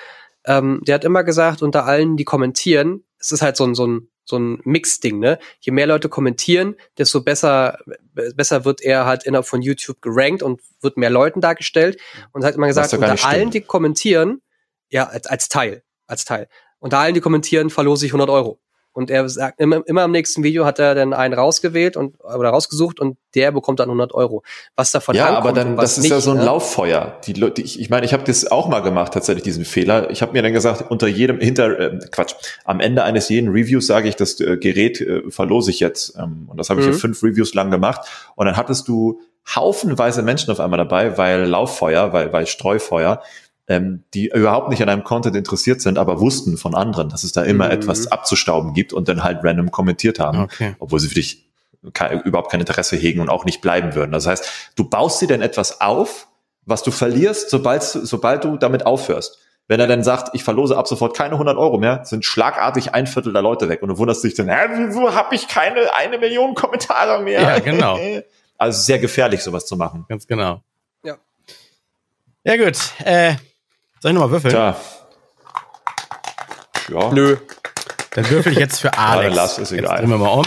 [0.46, 3.86] ähm, der hat immer gesagt, unter allen, die kommentieren, es ist halt so ein, so
[3.86, 5.38] ein so ein Mix-Ding, ne?
[5.60, 7.78] Je mehr Leute kommentieren, desto besser,
[8.34, 12.00] besser wird er halt innerhalb von YouTube gerankt und wird mehr Leuten dargestellt.
[12.32, 14.42] Und hat immer gesagt, unter allen, die kommentieren,
[14.90, 16.48] ja, als, als Teil, als Teil.
[16.80, 18.60] Unter allen, die kommentieren, verlose ich 100 Euro.
[18.96, 22.48] Und er sagt, immer, immer im nächsten Video hat er dann einen rausgewählt und oder
[22.48, 24.42] rausgesucht und der bekommt dann 100 Euro.
[24.74, 26.44] Was davon Ja, aber dann, das ist nicht, ja so ein ne?
[26.44, 27.20] Lauffeuer.
[27.26, 30.10] Die Leute, ich, ich meine, ich habe das auch mal gemacht, tatsächlich diesen Fehler.
[30.10, 33.86] Ich habe mir dann gesagt, unter jedem, hinter, äh, Quatsch, am Ende eines jeden Reviews
[33.86, 36.16] sage ich, das äh, Gerät äh, verlose ich jetzt.
[36.16, 36.92] Ähm, und das habe ich mhm.
[36.94, 38.08] ja fünf Reviews lang gemacht.
[38.34, 39.20] Und dann hattest du
[39.54, 43.22] haufenweise Menschen auf einmal dabei, weil Lauffeuer, weil, weil Streufeuer,
[43.68, 47.32] ähm, die überhaupt nicht an einem Content interessiert sind, aber wussten von anderen, dass es
[47.32, 47.72] da immer mhm.
[47.72, 50.76] etwas abzustauben gibt und dann halt random kommentiert haben, okay.
[50.78, 51.46] obwohl sie für dich
[52.24, 54.12] überhaupt kein Interesse hegen und auch nicht bleiben würden.
[54.12, 56.28] Das heißt, du baust dir dann etwas auf,
[56.64, 59.38] was du verlierst, sobald, sobald du damit aufhörst.
[59.68, 63.06] Wenn er dann sagt, ich verlose ab sofort keine 100 Euro mehr, sind schlagartig ein
[63.06, 66.18] Viertel der Leute weg und du wunderst dich dann, hä, wieso habe ich keine eine
[66.18, 67.40] Million Kommentare mehr?
[67.40, 67.98] Ja, genau.
[68.58, 70.06] Also sehr gefährlich, sowas zu machen.
[70.08, 70.62] Ganz genau.
[71.04, 71.18] Ja.
[72.42, 73.34] Ja gut, äh,
[74.00, 74.52] soll ich nochmal würfeln?
[74.52, 74.76] Tja.
[76.88, 77.12] Ja.
[77.12, 77.36] Nö.
[78.12, 79.34] Dann würfel ich jetzt für Alex.
[79.34, 79.90] Ja, lass, ist egal.
[79.90, 80.46] Jetzt drehen wir mal um.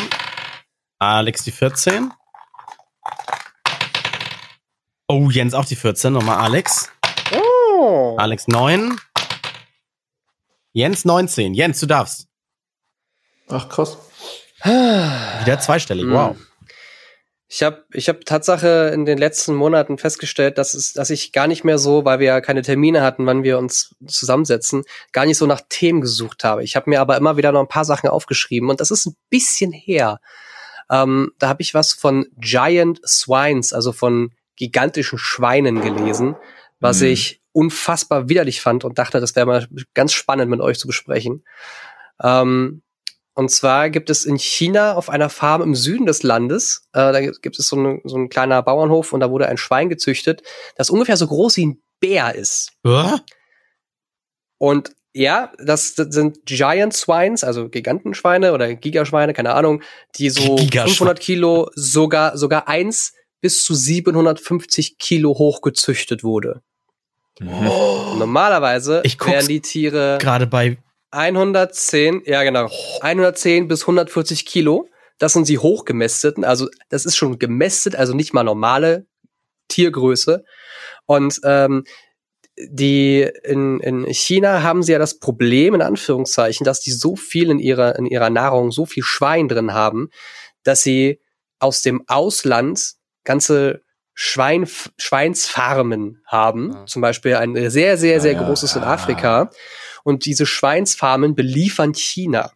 [1.00, 2.12] Alex die 14.
[5.08, 6.14] Oh, Jens auch die 14.
[6.14, 6.90] Nochmal Alex.
[7.32, 8.16] Oh.
[8.18, 9.00] Alex 9.
[10.72, 11.54] Jens 19.
[11.54, 12.28] Jens, du darfst.
[13.50, 13.98] Ach, krass.
[14.64, 16.36] Wieder zweistellig, wow.
[17.52, 21.48] Ich habe ich hab Tatsache in den letzten Monaten festgestellt, dass, es, dass ich gar
[21.48, 24.84] nicht mehr so, weil wir ja keine Termine hatten, wann wir uns zusammensetzen,
[25.14, 26.64] gar nicht so nach Themen gesucht habe.
[26.64, 29.16] Ich habe mir aber immer wieder noch ein paar Sachen aufgeschrieben und das ist ein
[29.32, 30.20] bisschen her.
[30.92, 36.36] Ähm, da habe ich was von Giant Swines, also von gigantischen Schweinen gelesen,
[36.80, 37.08] was mhm.
[37.08, 41.44] ich unfassbar widerlich fand und dachte, das wäre mal ganz spannend mit euch zu besprechen.
[42.22, 42.84] Ähm,
[43.40, 47.22] Und zwar gibt es in China auf einer Farm im Süden des Landes, äh, da
[47.22, 50.44] gibt es so, eine, so ein kleiner Bauernhof und da wurde ein Schwein gezüchtet,
[50.76, 52.74] das ungefähr so groß wie ein Bär ist.
[52.86, 53.18] Uh?
[54.58, 59.84] Und ja, das, das sind Giant Swines, also Gigantenschweine oder Gigaschweine, keine Ahnung,
[60.18, 66.62] die so 500 Kilo, sogar, sogar eins bis zu 750 Kilo hochgezüchtet wurde.
[67.42, 68.16] Oh.
[68.18, 70.78] Normalerweise wären die Tiere gerade bei
[71.12, 72.70] 110, ja genau,
[73.02, 74.88] 110 bis 140 Kilo.
[75.18, 79.06] Das sind sie hochgemästeten, also das ist schon gemästet, also nicht mal normale
[79.68, 80.46] Tiergröße.
[81.06, 81.84] Und ähm,
[82.58, 87.50] die in, in China haben sie ja das Problem, in Anführungszeichen, dass die so viel
[87.50, 90.10] in ihrer, in ihrer Nahrung, so viel Schwein drin haben,
[90.64, 91.22] dass sie
[91.60, 92.94] aus dem Ausland
[93.24, 93.82] ganze
[94.14, 94.68] Schwein,
[94.98, 96.74] Schweinsfarmen haben.
[96.74, 96.86] Ja.
[96.86, 99.50] Zum Beispiel ein sehr, sehr, sehr ja, großes in Afrika.
[100.04, 102.52] Und diese Schweinsfarmen beliefern China.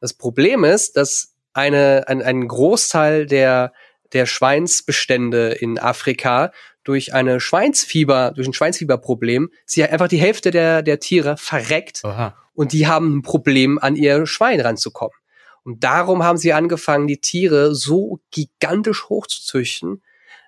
[0.00, 3.72] Das Problem ist, dass eine, ein, ein Großteil der,
[4.12, 10.82] der Schweinsbestände in Afrika durch eine Schweinsfieber, durch ein Schweinsfieberproblem, sie einfach die Hälfte der,
[10.82, 12.36] der Tiere verreckt Aha.
[12.52, 15.16] und die haben ein Problem, an ihr Schwein ranzukommen.
[15.62, 20.02] Und darum haben sie angefangen, die Tiere so gigantisch hochzuzüchten,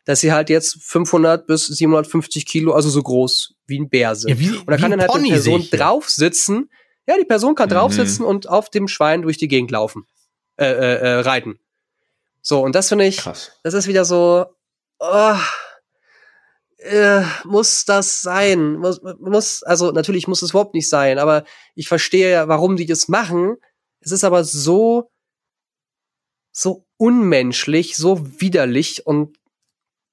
[0.06, 4.30] dass sie halt jetzt 500 bis 750 Kilo, also so groß wie ein Bär sind.
[4.30, 6.70] Ja, wie, und da kann dann halt eine Person drauf sitzen.
[7.06, 7.74] Ja, die Person kann mhm.
[7.74, 10.06] drauf sitzen und auf dem Schwein durch die Gegend laufen,
[10.58, 11.58] äh, äh, äh, reiten.
[12.40, 13.58] So, und das finde ich, Krass.
[13.64, 14.46] das ist wieder so,
[15.00, 15.36] oh,
[16.78, 18.76] äh, muss das sein?
[18.76, 21.42] Muss, muss, also natürlich muss es überhaupt nicht sein, aber
[21.74, 23.56] ich verstehe ja, warum die das machen.
[23.98, 25.10] Es ist aber so,
[26.52, 29.36] so unmenschlich, so widerlich und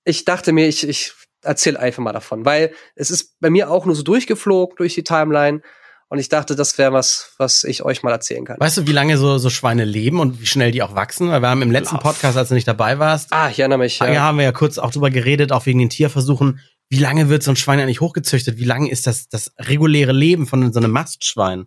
[0.06, 3.86] ich dachte mir, ich, ich erzähle einfach mal davon, weil es ist bei mir auch
[3.86, 5.62] nur so durchgeflogen durch die Timeline
[6.10, 8.60] und ich dachte, das wäre was, was ich euch mal erzählen kann.
[8.60, 11.30] Weißt du, wie lange so, so Schweine leben und wie schnell die auch wachsen?
[11.30, 13.98] Weil wir haben im letzten Podcast, als du nicht dabei warst, ah, ich erinnere mich.
[14.00, 14.12] Ja.
[14.12, 16.60] ja, haben wir ja kurz auch drüber geredet, auch wegen den Tierversuchen.
[16.90, 18.58] Wie lange wird so ein Schwein eigentlich hochgezüchtet?
[18.58, 21.66] Wie lange ist das, das reguläre Leben von so einem Mastschwein?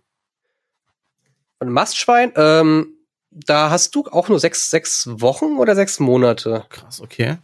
[1.57, 2.31] Von einem Mastschwein?
[2.37, 2.93] Ähm,
[3.31, 6.65] da hast du auch nur sechs, sechs Wochen oder sechs Monate.
[6.69, 7.37] Krass, okay.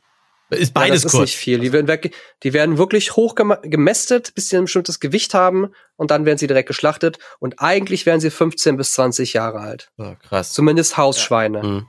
[0.58, 1.60] Ist beides ja, das ist nicht viel.
[1.60, 6.12] Die werden, weg, die werden wirklich hoch gemästet, bis sie ein bestimmtes Gewicht haben und
[6.12, 7.20] dann werden sie direkt geschlachtet.
[7.40, 9.92] Und eigentlich werden sie 15 bis 20 Jahre alt.
[9.98, 10.52] Oh, krass.
[10.54, 11.58] Zumindest Hausschweine.
[11.58, 11.64] Ja.
[11.64, 11.88] Mhm.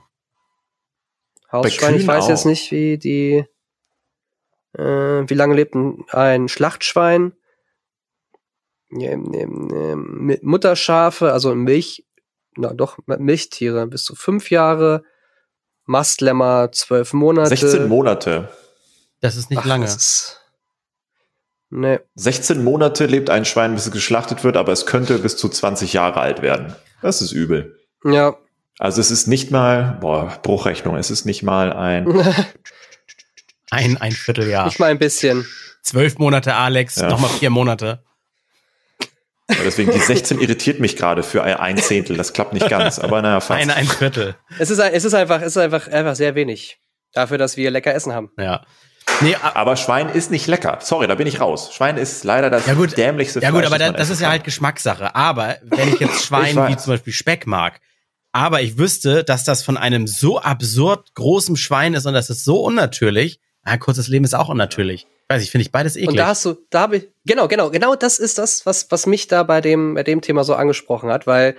[1.51, 2.29] Hausschweine, ich weiß auch.
[2.29, 3.45] jetzt nicht, wie die,
[4.73, 7.33] äh, wie lange lebt ein, ein Schlachtschwein?
[10.41, 12.05] Mutterschafe, also Milch,
[12.55, 15.03] na doch, Milchtiere bis zu fünf Jahre
[15.85, 17.55] Mastlämmer zwölf Monate.
[17.55, 18.49] 16 Monate.
[19.21, 19.85] Das ist nicht Ach, lange.
[19.85, 20.41] Ist,
[21.69, 21.99] nee.
[22.15, 25.93] 16 Monate lebt ein Schwein, bis es geschlachtet wird, aber es könnte bis zu 20
[25.93, 26.75] Jahre alt werden.
[27.01, 27.79] Das ist übel.
[28.03, 28.35] Ja.
[28.77, 32.07] Also es ist nicht mal, boah, Bruchrechnung, es ist nicht mal ein.
[33.71, 34.65] ein, ein Vierteljahr.
[34.65, 35.45] Nicht mal ein bisschen.
[35.81, 37.07] Zwölf Monate Alex, ja.
[37.07, 38.03] nochmal vier Monate.
[39.49, 42.17] Ja, deswegen die 16 irritiert mich gerade für ein Zehntel.
[42.17, 43.61] Das klappt nicht ganz, aber naja, fast.
[43.61, 44.35] Ein, ein Viertel.
[44.57, 46.79] Es ist, es ist einfach, es ist einfach, einfach sehr wenig.
[47.13, 48.31] Dafür, dass wir lecker Essen haben.
[48.37, 48.65] Ja.
[49.21, 50.79] Nee, aber Schwein ist nicht lecker.
[50.81, 51.71] Sorry, da bin ich raus.
[51.73, 54.43] Schwein ist leider das ja gut, dämlichste Ja gut, aber das, das ist ja halt
[54.43, 55.15] Geschmackssache.
[55.15, 57.79] Aber wenn ich jetzt Schwein ich wie zum Beispiel Speck mag,
[58.31, 62.43] aber ich wüsste, dass das von einem so absurd großen Schwein ist und das ist
[62.43, 65.07] so unnatürlich, ein kurzes Leben ist auch unnatürlich.
[65.27, 66.09] Weiß ich, finde ich beides eklig.
[66.09, 69.07] Und da hast du, da habe ich, genau, genau, genau das ist das, was, was
[69.07, 71.55] mich da bei dem, bei dem Thema so angesprochen hat, weil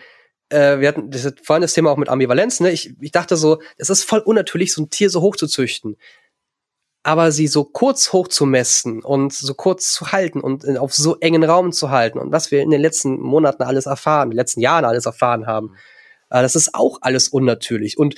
[0.51, 2.71] äh, wir hatten das, vorhin das Thema auch mit Ambivalenz, ne?
[2.71, 5.97] Ich, ich dachte so, es ist voll unnatürlich, so ein Tier so hoch zu züchten.
[7.03, 11.17] Aber sie so kurz hoch zu messen und so kurz zu halten und auf so
[11.19, 14.39] engen Raum zu halten und was wir in den letzten Monaten alles erfahren, in den
[14.39, 15.75] letzten Jahren alles erfahren haben,
[16.31, 17.99] äh, das ist auch alles unnatürlich.
[17.99, 18.15] Und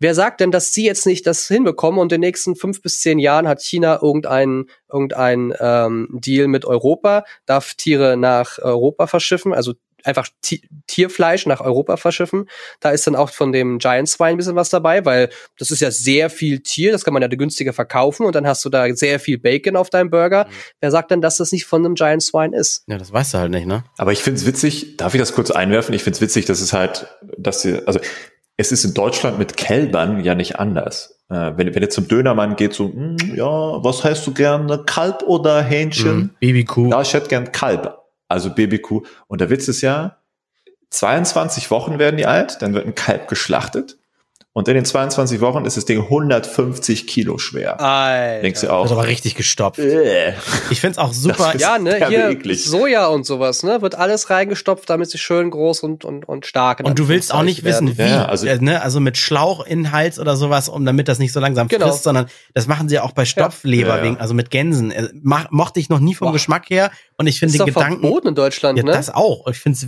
[0.00, 3.00] Wer sagt denn, dass sie jetzt nicht das hinbekommen und in den nächsten fünf bis
[3.00, 9.54] zehn Jahren hat China irgendeinen irgendein, ähm, Deal mit Europa, darf Tiere nach Europa verschiffen,
[9.54, 10.28] also einfach
[10.86, 12.48] Tierfleisch nach Europa verschiffen.
[12.80, 15.80] Da ist dann auch von dem Giant Swine ein bisschen was dabei, weil das ist
[15.80, 18.92] ja sehr viel Tier, das kann man ja günstiger verkaufen und dann hast du da
[18.94, 20.46] sehr viel Bacon auf deinem Burger.
[20.46, 20.52] Mhm.
[20.80, 22.84] Wer sagt denn, dass das nicht von einem Giant Swine ist?
[22.86, 23.84] Ja, das weißt du halt nicht, ne?
[23.98, 25.94] Aber ich find's witzig, darf ich das kurz einwerfen?
[25.94, 28.00] Ich find's witzig, dass es halt, dass sie, also
[28.60, 31.18] es ist in Deutschland mit Kälbern ja nicht anders.
[31.30, 35.22] Äh, wenn, wenn ihr zum Dönermann geht, so, hm, ja, was heißt du gerne, Kalb
[35.22, 36.18] oder Hähnchen?
[36.18, 36.90] Mm, Babykuh.
[36.90, 39.02] Ja, ich hätte gern Kalb, also Babykuh.
[39.28, 40.18] Und der Witz ist ja,
[40.90, 43.96] 22 Wochen werden die alt, dann wird ein Kalb geschlachtet
[44.52, 47.80] Und in den 22 Wochen ist das Ding 150 Kilo schwer.
[47.80, 48.42] Alter.
[48.42, 48.82] Denkst du auch?
[48.82, 49.78] Das ist aber richtig gestopft.
[49.78, 50.32] Äh.
[50.70, 51.54] Ich find's auch super.
[51.56, 52.64] Ja, ne, hier eklig.
[52.64, 56.80] Soja und sowas, ne, wird alles reingestopft, damit sie schön groß und und und stark.
[56.82, 59.64] Und du willst auch nicht wissen, Anführungszeichen wie, Ja, also- also, ne, also mit Schlauch
[59.64, 61.86] in den Hals oder sowas, um damit das nicht so langsam Genau.
[61.86, 64.02] frisst, sondern das machen sie ja auch bei Stopfleber Ja, ja.
[64.02, 64.90] wegen, also mit Gänsen.
[64.90, 66.32] Äh, Mach, mochte ich noch nie vom Boah.
[66.32, 68.90] Geschmack her und ich finde den Gedanken, verboten in Deutschland, ja, ne?
[68.92, 69.46] das auch.
[69.46, 69.86] Ich finde es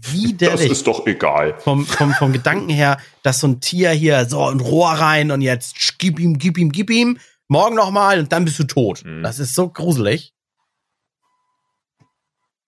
[0.00, 1.54] widerlich, Das ist doch egal.
[1.58, 5.40] vom, vom, vom Gedanken her, dass so ein Tier hier so ein Rohr rein und
[5.40, 8.64] jetzt sch- gib ihm, gib ihm, gib ihm, morgen noch mal und dann bist du
[8.64, 9.02] tot.
[9.04, 9.22] Mhm.
[9.22, 10.32] Das ist so gruselig.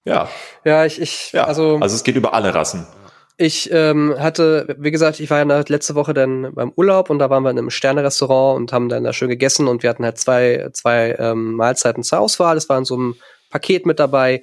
[0.05, 0.29] Ja,
[0.65, 1.45] ja, ich ich ja.
[1.45, 2.87] also Also, es geht über alle Rassen.
[3.37, 7.31] Ich ähm, hatte, wie gesagt, ich war ja letzte Woche dann beim Urlaub und da
[7.31, 10.19] waren wir in einem Sterne-Restaurant und haben dann da schön gegessen und wir hatten halt
[10.19, 12.57] zwei, zwei ähm, Mahlzeiten zur Auswahl.
[12.57, 13.15] Das war in so einem
[13.51, 14.43] Paket mit dabei.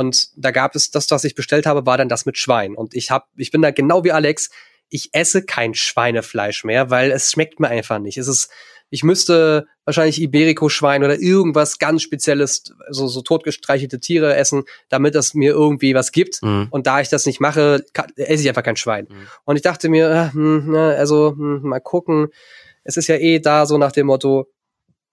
[0.00, 2.74] Und da gab es das, was ich bestellt habe, war dann das mit Schwein.
[2.74, 4.48] Und ich hab, ich bin da genau wie Alex,
[4.88, 8.16] ich esse kein Schweinefleisch mehr, weil es schmeckt mir einfach nicht.
[8.16, 8.50] Es ist,
[8.88, 15.34] ich müsste wahrscheinlich Iberico-Schwein oder irgendwas ganz Spezielles, so, so totgestreichelte Tiere essen, damit das
[15.34, 16.42] mir irgendwie was gibt.
[16.42, 16.68] Mhm.
[16.70, 19.06] Und da ich das nicht mache, kann, esse ich einfach kein Schwein.
[19.06, 19.26] Mhm.
[19.44, 22.28] Und ich dachte mir, äh, hm, na, also hm, mal gucken.
[22.84, 24.46] Es ist ja eh da so nach dem Motto,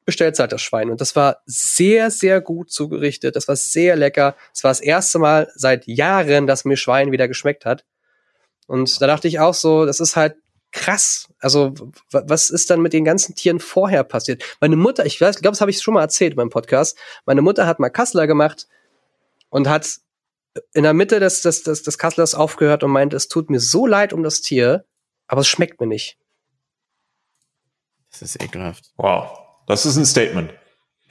[0.08, 0.90] bestellt halt das Schwein.
[0.90, 3.36] Und das war sehr, sehr gut zugerichtet.
[3.36, 4.38] Das war sehr lecker.
[4.56, 7.86] Es war das erste Mal seit Jahren, dass mir Schwein wieder geschmeckt hat.
[8.68, 10.38] Und da dachte ich auch so, das ist halt
[10.72, 11.28] krass.
[11.40, 11.74] Also,
[12.10, 14.44] was ist dann mit den ganzen Tieren vorher passiert?
[14.62, 16.98] Meine Mutter, ich weiß, ich glaube, das habe ich schon mal erzählt in meinem Podcast.
[17.26, 18.70] Meine Mutter hat mal Kassler gemacht
[19.50, 19.98] und hat
[20.74, 23.86] in der Mitte des, des, des, des Kasslers aufgehört und meint, es tut mir so
[23.86, 24.86] leid um das Tier,
[25.28, 26.18] aber es schmeckt mir nicht.
[28.10, 28.94] Das ist ekelhaft.
[28.96, 29.47] Wow.
[29.68, 30.52] Das ist ein Statement.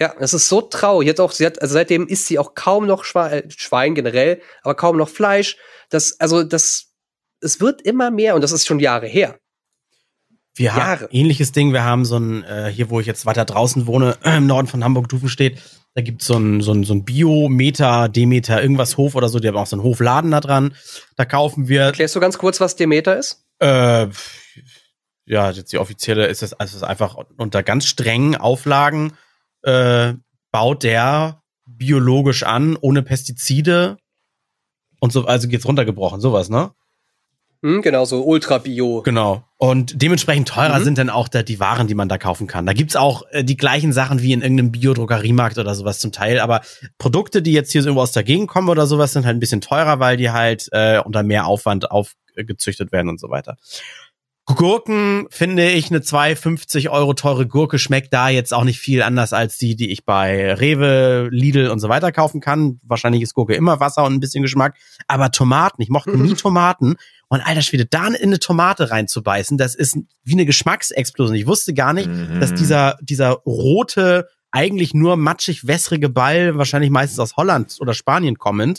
[0.01, 1.07] Ja, es ist so traurig.
[1.07, 4.43] Jetzt auch, sie hat, also seitdem isst sie auch kaum noch Schwein, äh, Schwein generell,
[4.63, 5.57] aber kaum noch Fleisch.
[5.89, 6.89] Das, also das,
[7.41, 9.39] es wird immer mehr und das ist schon Jahre her.
[10.55, 11.09] Wir haben Jahre.
[11.13, 11.73] ähnliches Ding.
[11.73, 14.83] Wir haben so ein, äh, hier wo ich jetzt weiter draußen wohne, im Norden von
[14.85, 15.63] Hamburg, Dufenstedt,
[15.95, 19.49] da gibt's so ein, so ein, so ein Bio-Meter, Demeter, irgendwas Hof oder so, die
[19.49, 20.75] haben auch so einen Hofladen da dran.
[21.17, 23.45] Da kaufen wir, Erklärst du ganz kurz, was Demeter ist?
[23.61, 24.07] äh,
[25.27, 29.13] ja, jetzt die offizielle ist es, also es ist einfach unter ganz strengen Auflagen
[29.63, 30.15] äh,
[30.53, 33.99] baut der biologisch an, ohne Pestizide
[35.01, 36.71] und so, also geht's runtergebrochen, sowas, ne?
[37.63, 39.03] Hm, genau, so Ultra Bio.
[39.03, 39.43] Genau.
[39.57, 40.85] Und dementsprechend teurer Mhm.
[40.85, 42.67] sind dann auch da die Waren, die man da kaufen kann.
[42.67, 46.39] Da gibt's auch äh, die gleichen Sachen wie in irgendeinem Biodruckeriemarkt oder sowas zum Teil.
[46.39, 46.61] Aber
[46.99, 49.41] Produkte, die jetzt hier so irgendwo aus der Gegend kommen oder sowas, sind halt ein
[49.41, 53.57] bisschen teurer, weil die halt äh, unter mehr Aufwand aufgezüchtet werden und so weiter.
[54.55, 59.33] Gurken finde ich eine 2,50 Euro teure Gurke schmeckt da jetzt auch nicht viel anders
[59.33, 62.79] als die, die ich bei Rewe, Lidl und so weiter kaufen kann.
[62.85, 64.77] Wahrscheinlich ist Gurke immer Wasser und ein bisschen Geschmack.
[65.09, 66.95] Aber Tomaten, ich mochte nie Tomaten.
[67.29, 71.35] Und alter Schwede, da in eine Tomate reinzubeißen, das ist wie eine Geschmacksexplosion.
[71.37, 72.39] Ich wusste gar nicht, Mhm.
[72.39, 78.39] dass dieser, dieser rote, eigentlich nur matschig wässrige Ball, wahrscheinlich meistens aus Holland oder Spanien
[78.39, 78.79] kommend,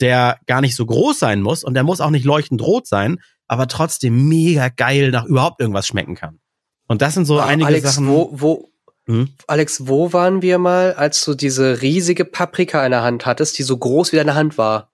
[0.00, 3.20] der gar nicht so groß sein muss und der muss auch nicht leuchtend rot sein,
[3.54, 6.38] aber trotzdem mega geil nach überhaupt irgendwas schmecken kann.
[6.86, 8.08] Und das sind so Ah, einige Alex, Sachen.
[8.08, 8.68] wo, wo,
[9.06, 9.30] Hm?
[9.46, 13.62] Alex, wo waren wir mal, als du diese riesige Paprika in der Hand hattest, die
[13.62, 14.90] so groß wie deine Hand war?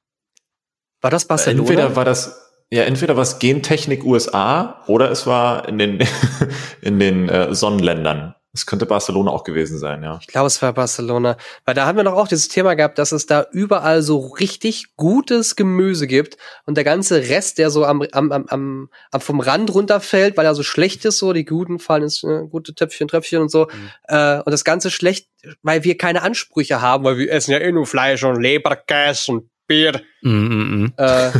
[1.00, 1.60] War das Barcelona?
[1.62, 2.36] Entweder war das,
[2.70, 5.98] ja, entweder war es Gentechnik USA oder es war in den,
[6.82, 8.34] in den äh, Sonnenländern.
[8.52, 10.18] Es könnte Barcelona auch gewesen sein, ja.
[10.20, 11.36] Ich glaube, es war Barcelona.
[11.64, 14.96] Weil da haben wir doch auch dieses Thema gehabt, dass es da überall so richtig
[14.96, 16.36] gutes Gemüse gibt
[16.66, 20.56] und der ganze Rest, der so am, am, am, am, vom Rand runterfällt, weil er
[20.56, 23.68] so schlecht ist, so die guten fallen ins äh, gute Töpfchen, Tröpfchen und so.
[24.08, 25.28] Äh, und das Ganze schlecht,
[25.62, 29.50] weil wir keine Ansprüche haben, weil wir essen ja eh nur Fleisch und Leberkäse und
[29.68, 30.02] Bier.
[30.22, 30.92] Mm, mm, mm.
[30.96, 31.30] äh,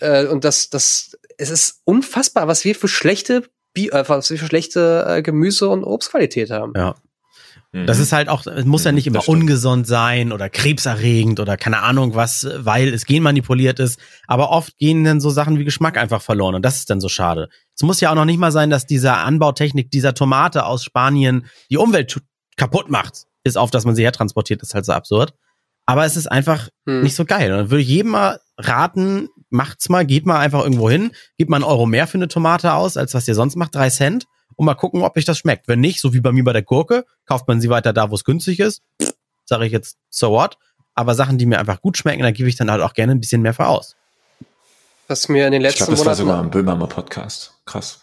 [0.22, 3.42] äh, und das, das, es ist unfassbar, was wir für schlechte,
[3.74, 6.72] Bi äh, was wir für schlechte äh, Gemüse- und Obstqualität haben.
[6.76, 6.94] Ja.
[7.72, 7.86] Mhm.
[7.86, 11.56] Das ist halt auch, es muss ja Mhm, nicht immer ungesund sein oder krebserregend oder
[11.56, 13.98] keine Ahnung was, weil es genmanipuliert ist.
[14.26, 17.08] Aber oft gehen dann so Sachen wie Geschmack einfach verloren und das ist dann so
[17.08, 17.48] schade.
[17.74, 21.46] Es muss ja auch noch nicht mal sein, dass diese Anbautechnik dieser Tomate aus Spanien
[21.70, 22.20] die Umwelt
[22.56, 23.24] kaputt macht.
[23.42, 25.32] Bis auf, dass man sie hertransportiert, ist halt so absurd.
[25.86, 27.02] Aber es ist einfach Hm.
[27.02, 27.50] nicht so geil.
[27.52, 31.50] Und dann würde ich jedem mal raten, macht's mal, geht mal einfach irgendwo hin, gebt
[31.50, 34.26] mal einen Euro mehr für eine Tomate aus, als was ihr sonst macht, drei Cent,
[34.56, 35.68] und mal gucken, ob euch das schmeckt.
[35.68, 38.14] Wenn nicht, so wie bei mir bei der Gurke, kauft man sie weiter da, wo
[38.14, 38.82] es günstig ist.
[39.44, 40.58] Sage ich jetzt, so what?
[40.94, 43.20] Aber Sachen, die mir einfach gut schmecken, da gebe ich dann halt auch gerne ein
[43.20, 43.96] bisschen mehr für aus.
[45.08, 47.54] Was mir in den ich letzten glaube, das war Monaten sogar im Böhmermann Podcast.
[47.64, 48.00] Krass.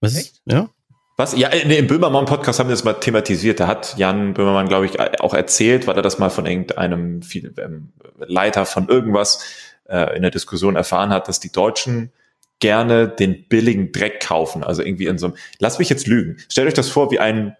[0.00, 0.40] Was ist?
[0.44, 0.68] Ja?
[1.16, 1.36] Was?
[1.36, 3.58] Ja, äh, nee, im Böhmermann Podcast haben wir das mal thematisiert.
[3.58, 7.92] Da hat Jan Böhmermann, glaube ich, auch erzählt, weil er das mal von irgendeinem ähm,
[8.18, 9.42] Leiter von irgendwas
[9.88, 12.12] äh, in der Diskussion erfahren hat, dass die Deutschen
[12.60, 14.64] gerne den billigen Dreck kaufen.
[14.64, 16.38] Also irgendwie in so einem, lass mich jetzt lügen.
[16.48, 17.56] Stellt euch das vor wie ein,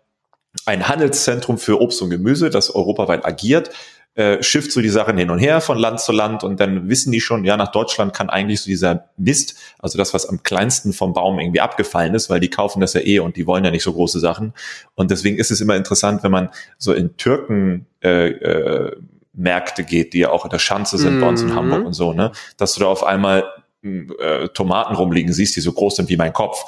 [0.67, 3.71] ein Handelszentrum für Obst und Gemüse, das europaweit agiert,
[4.19, 7.13] äh, schifft so die Sachen hin und her von Land zu Land und dann wissen
[7.13, 10.93] die schon, ja, nach Deutschland kann eigentlich so dieser Mist, also das, was am kleinsten
[10.93, 13.71] vom Baum irgendwie abgefallen ist, weil die kaufen das ja eh und die wollen ja
[13.71, 14.55] nicht so große Sachen.
[14.97, 16.49] Und deswegen ist es immer interessant, wenn man
[16.79, 18.97] so in Türken äh, äh,
[19.39, 21.21] Märkte geht, die ja auch in der Schanze sind, mhm.
[21.21, 23.45] bei uns in Hamburg und so, ne, dass du da auf einmal
[23.83, 26.65] äh, Tomaten rumliegen siehst, die so groß sind wie mein Kopf.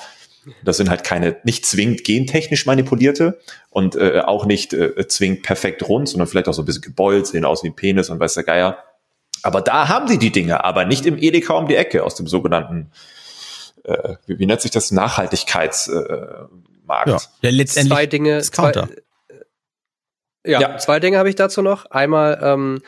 [0.64, 5.86] Das sind halt keine, nicht zwingend gentechnisch manipulierte und äh, auch nicht äh, zwingend perfekt
[5.86, 8.34] rund, sondern vielleicht auch so ein bisschen gebeult, sehen aus wie ein Penis und weiß
[8.34, 8.78] der Geier.
[9.42, 12.26] Aber da haben die die Dinge, aber nicht im Edeka um die Ecke aus dem
[12.26, 12.90] sogenannten,
[13.84, 17.08] äh, wie, wie nennt sich das, Nachhaltigkeitsmarkt.
[17.08, 18.72] Äh, ja, letztendlich zwei Dinge, zwei,
[20.44, 21.86] ja, ja, zwei Dinge habe ich dazu noch.
[21.86, 22.82] Einmal, ähm,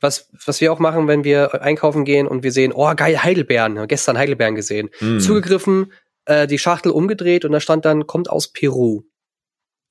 [0.00, 3.86] was, was wir auch machen, wenn wir einkaufen gehen und wir sehen, oh geil, Heidelbeeren,
[3.88, 4.90] gestern Heidelbeeren gesehen.
[5.00, 5.18] Mm.
[5.18, 5.92] Zugegriffen,
[6.26, 9.02] äh, die Schachtel umgedreht und da stand dann, kommt aus Peru.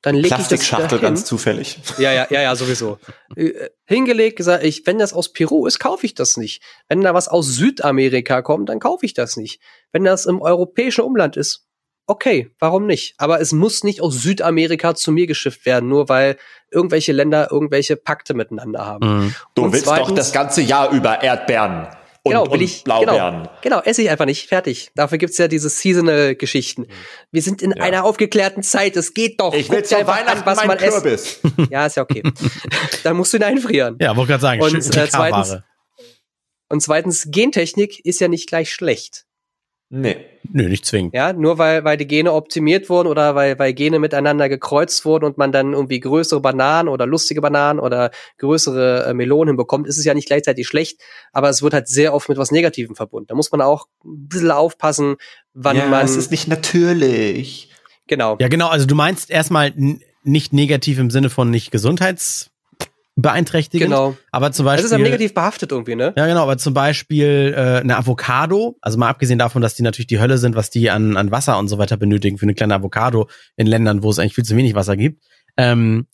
[0.05, 1.79] Dann leg ich das Schachtel ganz zufällig.
[1.97, 2.99] Ja, ja, ja, ja, sowieso.
[3.35, 6.61] Äh, hingelegt, gesagt, ich, wenn das aus Peru ist, kaufe ich das nicht.
[6.87, 9.59] Wenn da was aus Südamerika kommt, dann kaufe ich das nicht.
[9.91, 11.64] Wenn das im europäischen Umland ist,
[12.07, 13.15] okay, warum nicht?
[13.17, 16.37] Aber es muss nicht aus Südamerika zu mir geschifft werden, nur weil
[16.71, 19.07] irgendwelche Länder irgendwelche Pakte miteinander haben.
[19.07, 19.35] Mhm.
[19.55, 21.87] Du und willst zweitens, doch das ganze Jahr über Erdbeeren
[22.25, 23.43] und, genau, will ich, Blaubeeren.
[23.43, 24.49] Genau, genau, esse ich einfach nicht.
[24.49, 24.89] Fertig.
[24.95, 26.87] Dafür gibt's ja diese Seasonal-Geschichten.
[27.31, 27.83] Wir sind in ja.
[27.83, 28.97] einer aufgeklärten Zeit.
[28.97, 29.53] Es geht doch.
[29.53, 31.39] Ich will dir Weihnachten an, was man Kürbis.
[31.69, 32.23] ja, ist ja okay.
[33.03, 33.97] Dann musst du ihn einfrieren.
[34.01, 34.59] Ja, wollte gerade sagen.
[34.63, 35.57] Und, äh, zweitens,
[36.67, 39.24] und zweitens, Gentechnik ist ja nicht gleich schlecht.
[39.89, 40.17] Nee.
[40.51, 41.13] Nö, nicht zwingend.
[41.13, 45.25] Ja, nur weil, weil die Gene optimiert wurden oder weil, weil Gene miteinander gekreuzt wurden
[45.25, 49.97] und man dann irgendwie größere Bananen oder lustige Bananen oder größere äh, Melonen hinbekommt, ist
[49.97, 53.27] es ja nicht gleichzeitig schlecht, aber es wird halt sehr oft mit was Negativem verbunden.
[53.27, 55.15] Da muss man auch ein bisschen aufpassen,
[55.53, 56.05] wann ja, man.
[56.05, 57.71] Es ist nicht natürlich.
[58.07, 58.37] Genau.
[58.39, 58.69] Ja, genau.
[58.69, 59.73] Also du meinst erstmal
[60.23, 62.51] nicht negativ im Sinne von nicht gesundheits
[63.15, 63.89] beeinträchtigend.
[63.89, 64.15] Genau.
[64.31, 64.83] Aber zum Beispiel.
[64.83, 66.13] Das ist ja negativ behaftet irgendwie, ne?
[66.17, 66.43] Ja, genau.
[66.43, 70.37] Aber zum Beispiel äh, eine Avocado, also mal abgesehen davon, dass die natürlich die Hölle
[70.37, 73.67] sind, was die an, an Wasser und so weiter benötigen für eine kleine Avocado in
[73.67, 75.23] Ländern, wo es eigentlich viel zu wenig Wasser gibt.
[75.55, 76.07] Ähm,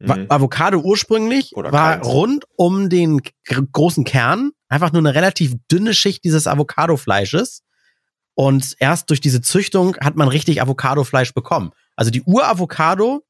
[0.00, 0.26] mhm.
[0.28, 2.06] Avocado ursprünglich Oder war keins.
[2.06, 3.22] rund um den
[3.72, 7.62] großen Kern einfach nur eine relativ dünne Schicht dieses Avocado-Fleisches.
[8.34, 11.70] Und erst durch diese Züchtung hat man richtig Avocado-Fleisch bekommen.
[11.96, 13.22] Also die Ur-Avocado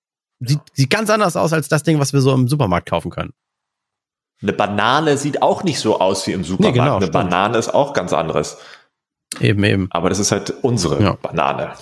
[0.47, 3.33] Sieht, sieht ganz anders aus als das Ding, was wir so im Supermarkt kaufen können.
[4.43, 6.77] Eine Banane sieht auch nicht so aus wie im Supermarkt.
[6.77, 7.13] Nee, genau, Eine stimmt.
[7.13, 8.59] Banane ist auch ganz anderes.
[9.41, 9.89] Eben, eben.
[9.91, 11.13] Aber das ist halt unsere ja.
[11.15, 11.73] Banane.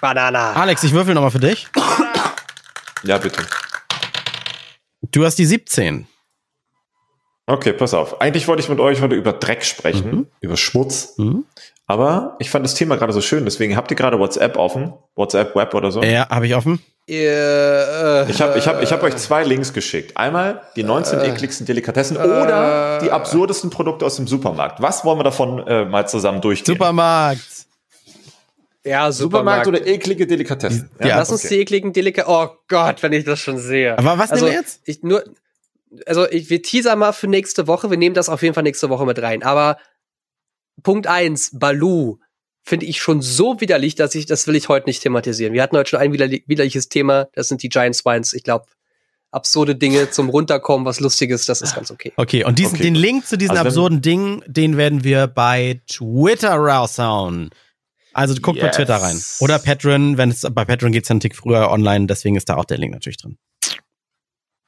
[0.00, 0.38] Banane.
[0.38, 1.68] Alex, ich würfel nochmal für dich.
[3.02, 3.44] Ja, bitte.
[5.10, 6.06] Du hast die 17.
[7.46, 8.20] Okay, pass auf.
[8.20, 10.26] Eigentlich wollte ich mit euch heute über Dreck sprechen, mhm.
[10.40, 11.14] über Schmutz.
[11.18, 11.44] Mhm.
[11.86, 14.94] Aber ich fand das Thema gerade so schön, deswegen habt ihr gerade WhatsApp offen?
[15.14, 16.02] WhatsApp Web oder so?
[16.02, 16.80] Ja, habe ich offen.
[17.06, 20.16] Äh, ich habe ich hab, ich hab euch zwei Links geschickt.
[20.16, 24.80] Einmal die 19 äh, ekligsten Delikatessen äh, oder die absurdesten Produkte aus dem Supermarkt.
[24.80, 26.74] Was wollen wir davon äh, mal zusammen durchgehen?
[26.74, 27.66] Supermarkt.
[28.86, 30.90] Ja, Supermarkt, Supermarkt oder eklige Delikatessen.
[31.00, 32.34] Ja, ja lass uns die ekligen Delikatessen.
[32.34, 33.98] Oh Gott, wenn ich das schon sehe.
[33.98, 34.80] Aber was also, nehmen wir jetzt?
[34.86, 35.24] Ich nur,
[36.06, 37.90] also ich, wir teasern mal für nächste Woche.
[37.90, 39.42] Wir nehmen das auf jeden Fall nächste Woche mit rein.
[39.42, 39.78] Aber
[40.82, 42.18] Punkt eins, Balu
[42.62, 45.52] finde ich schon so widerlich, dass ich, das will ich heute nicht thematisieren.
[45.52, 48.32] Wir hatten heute schon ein widerliches Thema, das sind die Giant Swines.
[48.32, 48.66] Ich glaube,
[49.30, 52.12] absurde Dinge zum Runterkommen, was Lustiges, das ist ganz okay.
[52.16, 52.84] Okay, und diesen, okay.
[52.84, 57.50] den Link zu diesen also absurden Dingen, den werden wir bei Twitter raushauen.
[58.14, 58.66] Also guckt yes.
[58.66, 59.20] bei Twitter rein.
[59.40, 62.56] Oder Patreon, wenn es bei Patreon geht's dann einen Tick früher online, deswegen ist da
[62.56, 63.36] auch der Link natürlich drin.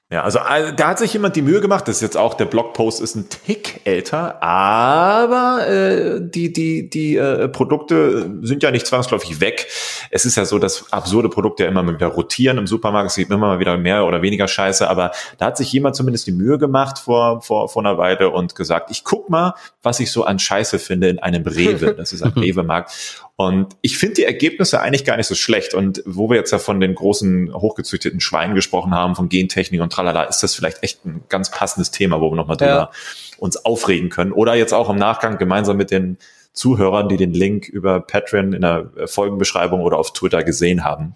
[0.08, 1.88] Ja, also da hat sich jemand die Mühe gemacht.
[1.88, 7.16] Das ist jetzt auch der Blogpost ist ein Tick älter, aber äh, die die die
[7.16, 9.66] äh, Produkte sind ja nicht zwangsläufig weg.
[10.12, 13.10] Es ist ja so, dass absurde Produkte ja immer mal wieder rotieren im Supermarkt.
[13.10, 16.28] Es gibt immer mal wieder mehr oder weniger Scheiße, aber da hat sich jemand zumindest
[16.28, 20.12] die Mühe gemacht vor vor vor einer Weile und gesagt, ich guck mal, was ich
[20.12, 21.94] so an Scheiße finde in einem Rewe.
[21.94, 25.74] Das ist ein Rewe-Markt und ich finde die Ergebnisse eigentlich gar nicht so schlecht.
[25.74, 29.92] Und wo wir jetzt ja von den großen hochgezüchteten Schweinen gesprochen haben, von Gentechnik und
[29.92, 32.90] tralala, ist das vielleicht echt ein ganz passendes Thema, wo wir nochmal drüber ja.
[33.36, 34.32] uns aufregen können.
[34.32, 36.16] Oder jetzt auch im Nachgang gemeinsam mit den
[36.54, 41.14] Zuhörern, die den Link über Patreon in der Folgenbeschreibung oder auf Twitter gesehen haben.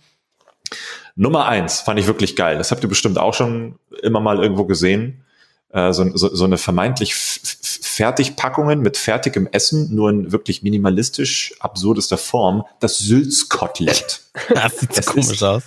[1.17, 2.59] Nummer eins fand ich wirklich geil.
[2.59, 5.25] Das habt ihr bestimmt auch schon immer mal irgendwo gesehen.
[5.73, 12.19] Äh, so, so, so eine vermeintlich Fertigpackungen mit fertigem Essen, nur in wirklich minimalistisch absurdester
[12.19, 14.23] Form, das Sülzkotelett.
[14.55, 15.63] das sieht so komisch aus.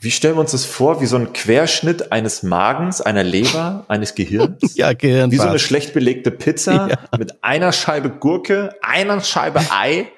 [0.00, 1.02] wie stellen wir uns das vor?
[1.02, 4.74] Wie so ein Querschnitt eines Magens, einer Leber, eines Gehirns?
[4.76, 5.30] ja, Gehirn.
[5.30, 7.18] Wie so eine schlecht belegte Pizza ja.
[7.18, 10.08] mit einer Scheibe Gurke, einer Scheibe Ei.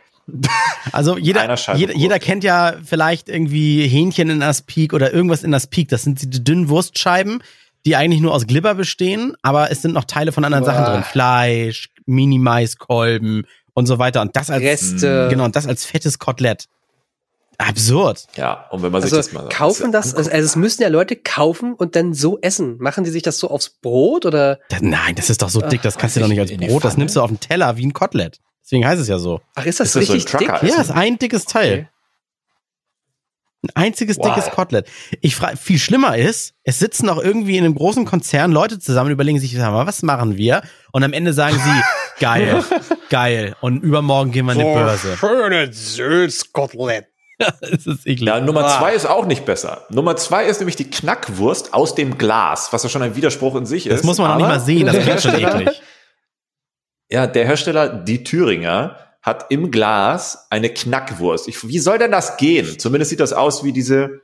[0.90, 5.88] Also jeder, jeder, jeder, kennt ja vielleicht irgendwie Hähnchen in Aspik oder irgendwas in Aspik.
[5.88, 7.42] Das sind die dünnen Wurstscheiben,
[7.86, 10.72] die eigentlich nur aus Glibber bestehen, aber es sind noch Teile von anderen Boah.
[10.72, 11.04] Sachen drin.
[11.04, 14.20] Fleisch, Mini-Maiskolben und so weiter.
[14.22, 15.28] Und das als, Reste.
[15.30, 16.66] genau, und das als fettes Kotelett.
[17.58, 18.26] Absurd.
[18.36, 20.88] Ja, und wenn man also sich das mal kaufen das, also, also es müssen ja
[20.88, 22.76] Leute kaufen und dann so essen.
[22.78, 24.58] Machen die sich das so aufs Brot oder?
[24.68, 26.98] Das, nein, das ist doch so dick, das kannst du doch nicht als Brot, das
[26.98, 28.40] nimmst du auf den Teller wie ein Kotelett.
[28.62, 29.40] Deswegen heißt es ja so.
[29.54, 30.48] Ach, ist das, ist das richtig so dick?
[30.48, 31.72] Ja, ist ein dickes Teil.
[31.72, 31.88] Okay.
[33.74, 34.34] Ein einziges wow.
[34.34, 34.88] dickes Kotelett.
[35.20, 39.10] Ich frage, viel schlimmer ist, es sitzen auch irgendwie in einem großen Konzern Leute zusammen,
[39.10, 40.62] überlegen sich, was machen wir?
[40.92, 41.82] Und am Ende sagen sie,
[42.20, 42.64] geil,
[43.10, 43.56] geil.
[43.60, 45.16] Und übermorgen gehen wir an die Börse.
[45.16, 47.06] Schönes Sülzkotelett.
[47.38, 48.28] das ist eklig.
[48.28, 48.78] Ja, Nummer ah.
[48.78, 49.86] zwei ist auch nicht besser.
[49.90, 53.66] Nummer zwei ist nämlich die Knackwurst aus dem Glas, was ja schon ein Widerspruch in
[53.66, 53.98] sich ist.
[53.98, 55.82] Das muss man auch nicht mal sehen, das ist schon eklig.
[57.10, 61.48] Ja, der Hersteller, die Thüringer, hat im Glas eine Knackwurst.
[61.48, 62.78] Ich, wie soll denn das gehen?
[62.78, 64.22] Zumindest sieht das aus wie diese,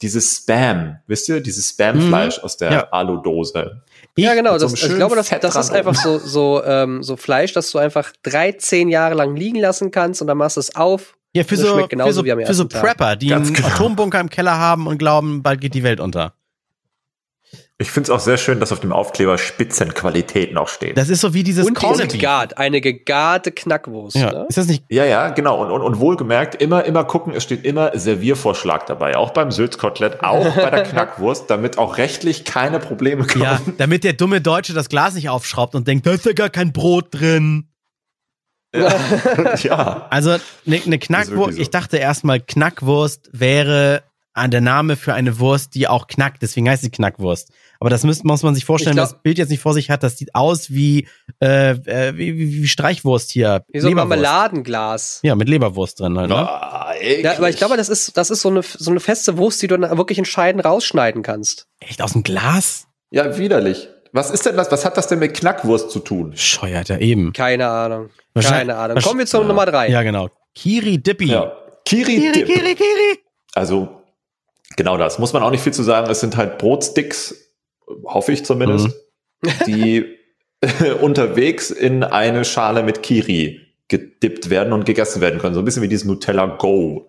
[0.00, 2.44] dieses Spam, wisst ihr, dieses Spamfleisch mhm.
[2.44, 2.88] aus der ja.
[2.90, 3.82] Aludose.
[4.16, 4.56] Ja, genau.
[4.56, 7.78] Das, so ich glaube, das, das ist einfach so, so, ähm, so Fleisch, das du
[7.78, 11.44] einfach drei, zehn Jahre lang liegen lassen kannst und dann machst du es auf ja,
[11.44, 13.68] für so, für so, für so Prepper, die Ganz einen genau.
[13.68, 16.37] Atombunker im Keller haben und glauben, bald geht die Welt unter.
[17.80, 20.98] Ich finde es auch sehr schön, dass auf dem Aufkleber Spitzenqualität noch steht.
[20.98, 21.78] Das ist so wie dieses und.
[21.78, 24.16] Gegart, eine gegarte Knackwurst.
[24.16, 24.46] Ja, ne?
[24.48, 24.82] ist das nicht?
[24.88, 25.62] Ja, ja, genau.
[25.62, 29.16] Und, und, und wohlgemerkt, immer, immer gucken, es steht immer Serviervorschlag dabei.
[29.16, 33.44] Auch beim Sülzkotelett, auch bei der Knackwurst, damit auch rechtlich keine Probleme kommen.
[33.44, 36.50] Ja, damit der dumme Deutsche das Glas nicht aufschraubt und denkt, da ist ja gar
[36.50, 37.68] kein Brot drin.
[38.74, 40.06] Ja.
[40.10, 40.30] Also
[40.66, 41.62] eine ne Knackwurst, so.
[41.62, 44.02] ich dachte erstmal, Knackwurst wäre
[44.46, 47.52] der Name für eine Wurst, die auch knackt, deswegen heißt sie Knackwurst.
[47.80, 50.02] Aber das muss, muss man sich vorstellen, glaub, das Bild jetzt nicht vor sich hat,
[50.02, 51.06] das sieht aus wie,
[51.40, 53.64] äh, äh wie, wie, wie Streichwurst hier.
[53.68, 55.20] Wie so ein Marmeladenglas.
[55.22, 56.34] Ja, mit Leberwurst drin halt, ne?
[56.34, 59.62] Oh, ja, aber ich glaube, das ist, das ist so eine, so eine feste Wurst,
[59.62, 61.68] die du dann wirklich entscheidend rausschneiden kannst.
[61.78, 62.86] Echt aus dem Glas?
[63.10, 63.88] Ja, widerlich.
[64.12, 64.72] Was ist denn das?
[64.72, 66.32] Was hat das denn mit Knackwurst zu tun?
[66.34, 67.32] Scheuert ja eben.
[67.32, 68.10] Keine Ahnung.
[68.34, 68.98] Keine Ahnung.
[69.02, 69.46] Kommen wir zur ja.
[69.46, 69.88] Nummer drei.
[69.88, 70.30] Ja, genau.
[70.54, 71.26] Kiri Dippy.
[71.26, 71.52] Ja.
[71.84, 72.46] Kiri, Kiri, Dip.
[72.46, 73.18] Kiri, Kiri.
[73.54, 74.02] Also,
[74.76, 75.18] genau das.
[75.18, 76.10] Muss man auch nicht viel zu sagen.
[76.10, 77.34] Es sind halt Brotsticks,
[78.04, 78.88] hoffe ich zumindest,
[79.42, 79.50] mhm.
[79.66, 80.04] die
[81.00, 85.54] unterwegs in eine Schale mit Kiri gedippt werden und gegessen werden können.
[85.54, 87.08] So ein bisschen wie dieses Nutella Go.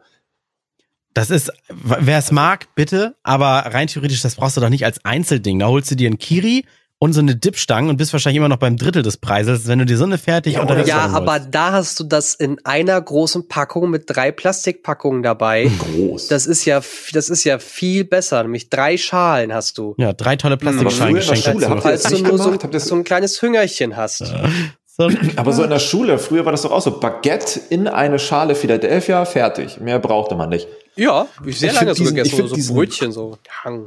[1.13, 5.03] Das ist, wer es mag, bitte, aber rein theoretisch, das brauchst du doch nicht als
[5.03, 5.59] Einzelding.
[5.59, 6.65] Da holst du dir einen Kiri,
[7.01, 9.85] und so eine Dipstange und bist wahrscheinlich immer noch beim Drittel des Preises, wenn du
[9.85, 13.47] dir so eine fertig ja, unterwegs Ja, aber da hast du das in einer großen
[13.47, 15.71] Packung mit drei Plastikpackungen dabei.
[15.95, 16.27] Groß.
[16.27, 16.81] Das ist ja,
[17.13, 18.43] das ist ja viel besser.
[18.43, 19.95] Nämlich drei Schalen hast du.
[19.97, 21.77] Ja, drei tolle hm, Plastikschalen geschenkt dazu.
[21.81, 24.19] Falls du nur so, so ein kleines Hüngerchen hast.
[24.19, 24.49] Ja.
[25.37, 28.55] Aber so in der Schule, früher war das doch auch so, Baguette in eine Schale
[28.55, 29.79] Philadelphia, fertig.
[29.79, 30.67] Mehr brauchte man nicht.
[30.95, 33.37] Ja, ich sehr ich lange so diesen, gegessen, so diesen, Brötchen so.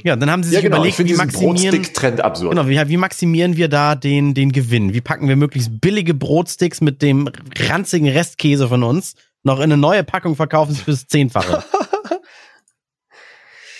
[0.03, 2.57] Ja, dann haben sie sich ja, genau, überlegt, wie maximieren, Trend absurd.
[2.57, 4.95] Genau, wie, wie maximieren wir da den, den Gewinn?
[4.95, 7.31] Wie packen wir möglichst billige Brotsticks mit dem
[7.69, 11.65] ranzigen Restkäse von uns noch in eine neue Packung verkaufen fürs Zehnfache?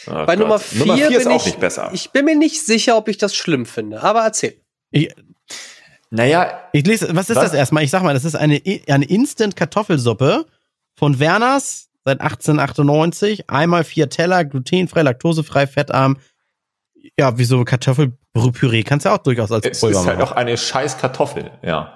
[0.07, 1.91] Oh Bei Nummer 4 Nummer vier ist auch ich, nicht besser.
[1.93, 4.57] Ich bin mir nicht sicher, ob ich das schlimm finde, aber erzähl.
[4.91, 5.15] Ich,
[6.11, 6.69] naja.
[6.73, 7.45] Ich lese, was ist was?
[7.45, 7.85] das erstmal?
[7.85, 10.47] Ich sag mal, das ist eine, eine Instant-Kartoffelsuppe
[10.95, 13.51] von Werners seit 1898.
[13.51, 16.19] Einmal vier Teller, glutenfrei, laktosefrei, fettarm.
[17.19, 20.09] Ja, wie so Kartoffelpüree kannst du auch durchaus als es Pulver machen.
[20.09, 21.95] Es ist halt auch eine scheiß Kartoffel, ja.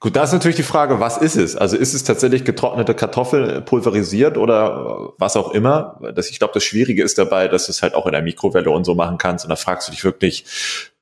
[0.00, 1.56] Gut, da ist natürlich die Frage, was ist es?
[1.56, 6.00] Also ist es tatsächlich getrocknete Kartoffel pulverisiert oder was auch immer?
[6.14, 8.70] Das, ich glaube, das Schwierige ist dabei, dass du es halt auch in der Mikrowelle
[8.70, 9.44] und so machen kannst.
[9.44, 10.44] Und da fragst du dich wirklich,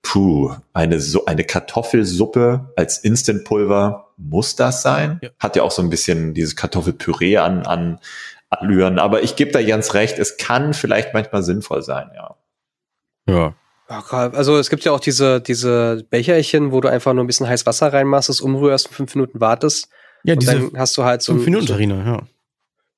[0.01, 5.21] puh, eine, so eine Kartoffelsuppe als Instantpulver, muss das sein?
[5.23, 5.29] Ja.
[5.41, 7.99] Hat ja auch so ein bisschen dieses Kartoffelpüree an, an
[8.51, 8.99] Allüren.
[8.99, 12.37] Aber ich gebe da Jens recht, es kann vielleicht manchmal sinnvoll sein, ja.
[13.29, 13.55] Ja,
[13.89, 17.67] also es gibt ja auch diese, diese Becherchen, wo du einfach nur ein bisschen heiß
[17.67, 19.89] Wasser reinmachst, es umrührst und fünf Minuten wartest.
[20.25, 21.33] Ja, und diese dann hast du halt so.
[21.33, 22.23] Fünf Minuten Terrine, ja.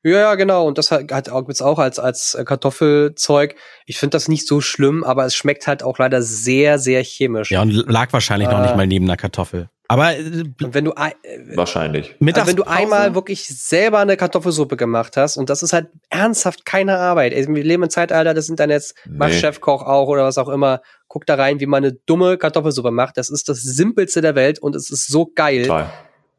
[0.05, 0.67] Ja, ja, genau.
[0.67, 3.57] Und das hat, hat auch, auch als, als Kartoffelzeug.
[3.85, 7.51] Ich finde das nicht so schlimm, aber es schmeckt halt auch leider sehr, sehr chemisch.
[7.51, 9.69] Ja, und lag wahrscheinlich äh, noch nicht mal neben einer Kartoffel.
[9.91, 15.17] Aber äh, wenn du äh, wahrscheinlich also wenn du einmal wirklich selber eine Kartoffelsuppe gemacht
[15.17, 17.35] hast und das ist halt ernsthaft keine Arbeit.
[17.35, 19.17] Also wir leben im Zeitalter des Internets, nee.
[19.17, 20.83] mach Chefkoch auch oder was auch immer.
[21.09, 23.17] Guck da rein, wie man eine dumme Kartoffelsuppe macht.
[23.17, 25.67] Das ist das simpelste der Welt und es ist so geil.
[25.67, 25.87] Toll.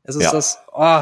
[0.03, 0.31] Es ist ja.
[0.31, 0.59] das.
[0.71, 1.01] Oh.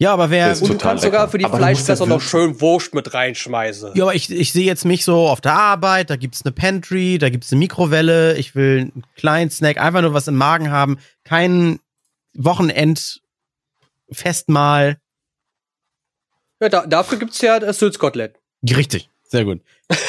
[0.00, 0.52] Ja, aber wer.
[0.52, 1.18] Und du kannst lecker.
[1.18, 3.90] sogar für die Fleischfresser noch schön Wurst mit reinschmeißen.
[3.94, 7.18] Ja, aber ich, ich sehe jetzt mich so auf der Arbeit, da gibt's eine Pantry,
[7.18, 10.98] da gibt's eine Mikrowelle, ich will einen kleinen Snack, einfach nur was im Magen haben,
[11.24, 11.80] kein
[12.32, 14.96] Wochenend-Festmahl.
[16.62, 18.40] Ja, da, dafür gibt's ja das Sülzkotelett.
[18.62, 19.60] Richtig, sehr gut.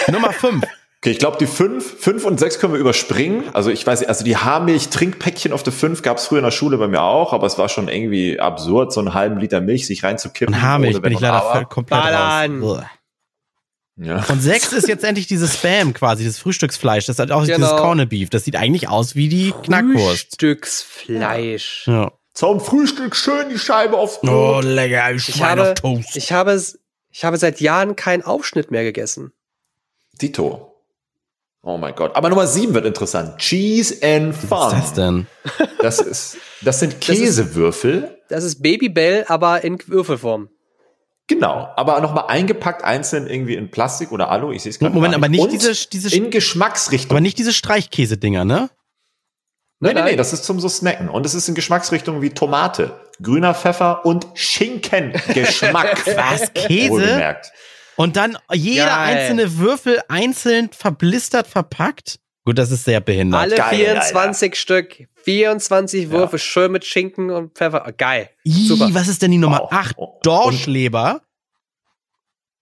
[0.10, 0.66] Nummer 5.
[1.04, 3.46] Okay, ich glaube, die fünf, fünf und sechs können wir überspringen.
[3.54, 6.52] Also ich weiß nicht, also die Haarmilch-Trinkpäckchen auf der fünf gab es früher in der
[6.52, 9.88] Schule bei mir auch, aber es war schon irgendwie absurd, so einen halben Liter Milch
[9.88, 10.54] sich reinzukippen.
[10.54, 12.62] Und Haarmilch bin ich leider voll komplett Ballern.
[12.62, 12.84] raus.
[13.96, 14.24] Ja.
[14.30, 17.08] Und sechs ist jetzt endlich dieses Spam quasi, das Frühstücksfleisch.
[17.08, 17.58] Das hat auch genau.
[17.58, 18.30] dieses Corned Beef.
[18.30, 20.40] Das sieht eigentlich aus wie die Knackwurst.
[20.40, 21.88] Frühstücksfleisch.
[21.88, 22.12] Ja.
[22.36, 24.30] Zum Frühstück schön die Scheibe aufs Brot.
[24.30, 25.74] Oh, lecker, ich habe,
[26.14, 26.64] ich habe,
[27.10, 29.34] ich habe seit Jahren keinen Aufschnitt mehr gegessen.
[30.22, 30.71] Dito.
[31.64, 32.16] Oh mein Gott.
[32.16, 33.38] Aber Nummer sieben wird interessant.
[33.38, 34.50] Cheese and Fun.
[34.50, 35.28] Was ist das denn?
[35.80, 38.18] Das ist, das sind Käsewürfel.
[38.32, 40.50] Das ist, das ist Babybell, aber in Würfelform.
[41.28, 44.52] Genau, aber nochmal eingepackt einzeln irgendwie in Plastik oder Alu.
[44.52, 44.94] Ich sehe es gerade.
[44.94, 47.12] Moment, aber nicht diese, diese in Geschmacksrichtung.
[47.12, 48.70] Aber nicht diese Streichkäse-Dinger, ne?
[49.80, 51.10] Nein, nein, nein, das ist zum so Snacken.
[51.10, 56.06] Und es ist in Geschmacksrichtungen wie Tomate, grüner Pfeffer und Schinken-Geschmack.
[56.16, 56.54] Was?
[56.54, 56.92] Käse?
[56.92, 57.52] Wohlgemerkt.
[57.96, 59.18] Und dann jeder Geil.
[59.18, 62.20] einzelne Würfel einzeln verblistert verpackt.
[62.44, 63.42] Gut, das ist sehr behindert.
[63.42, 64.56] Alle Geil, 24 Alter.
[64.56, 66.44] Stück, 24 Würfel, ja.
[66.44, 67.86] schön mit Schinken und Pfeffer.
[67.88, 68.30] Oh, geil.
[68.44, 68.90] Super.
[68.92, 69.72] was ist denn die Nummer wow.
[69.72, 69.96] 8?
[70.24, 71.22] Dorschleber.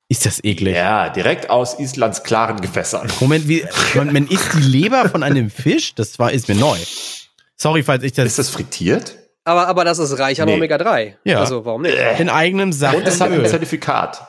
[0.09, 0.75] Ist das eklig?
[0.75, 3.07] Ja, direkt aus Islands klaren Gewässern.
[3.19, 3.63] Moment, wie,
[3.93, 5.93] man, man isst die Leber von einem Fisch?
[5.93, 6.77] Das war, ist mir neu.
[7.55, 8.25] Sorry, falls ich das.
[8.25, 9.15] Ist das frittiert?
[9.45, 10.55] Aber, aber das ist reich an nee.
[10.55, 11.13] Omega-3.
[11.23, 11.39] Ja.
[11.39, 11.95] Also, warum nicht?
[12.17, 12.97] In eigenem Saft.
[12.97, 14.27] Und es hat ein Zertifikat.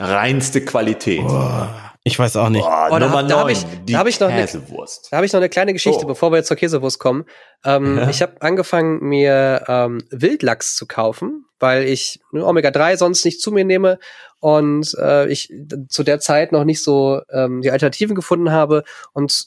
[0.00, 1.20] Reinste Qualität.
[1.22, 1.66] Oh,
[2.02, 2.64] ich weiß auch nicht.
[2.64, 5.08] Oh, Nummer da, neun, da habe ich, da hab ich, Käsewurst.
[5.10, 6.08] da habe ich noch eine kleine Geschichte, oh.
[6.08, 7.26] bevor wir jetzt zur Käsewurst kommen.
[7.64, 8.08] Ähm, ja.
[8.08, 13.66] Ich habe angefangen, mir ähm, Wildlachs zu kaufen, weil ich Omega-3 sonst nicht zu mir
[13.66, 13.98] nehme
[14.38, 15.52] und äh, ich
[15.88, 19.46] zu der Zeit noch nicht so ähm, die Alternativen gefunden habe und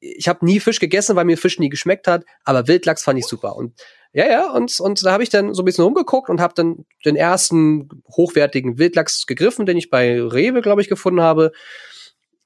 [0.00, 3.26] ich habe nie Fisch gegessen, weil mir Fisch nie geschmeckt hat, aber Wildlachs fand ich
[3.26, 3.74] super und
[4.14, 6.86] ja, ja, und, und da habe ich dann so ein bisschen rumgeguckt und habe dann
[7.04, 11.50] den ersten hochwertigen Wildlachs gegriffen, den ich bei Rewe, glaube ich, gefunden habe.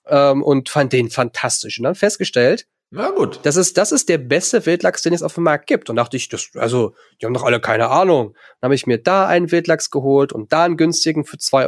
[0.06, 1.78] Ähm, und fand den fantastisch.
[1.78, 3.40] Und dann festgestellt, na gut.
[3.42, 5.90] Das ist, das ist der beste Wildlachs, den es auf dem Markt gibt.
[5.90, 8.34] Und dachte ich, das, also, die haben doch alle keine Ahnung.
[8.60, 11.66] Dann habe ich mir da einen Wildlachs geholt und da einen günstigen für 2,50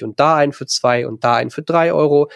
[0.00, 2.30] Euro und da einen für 2 und da einen für 3 Euro.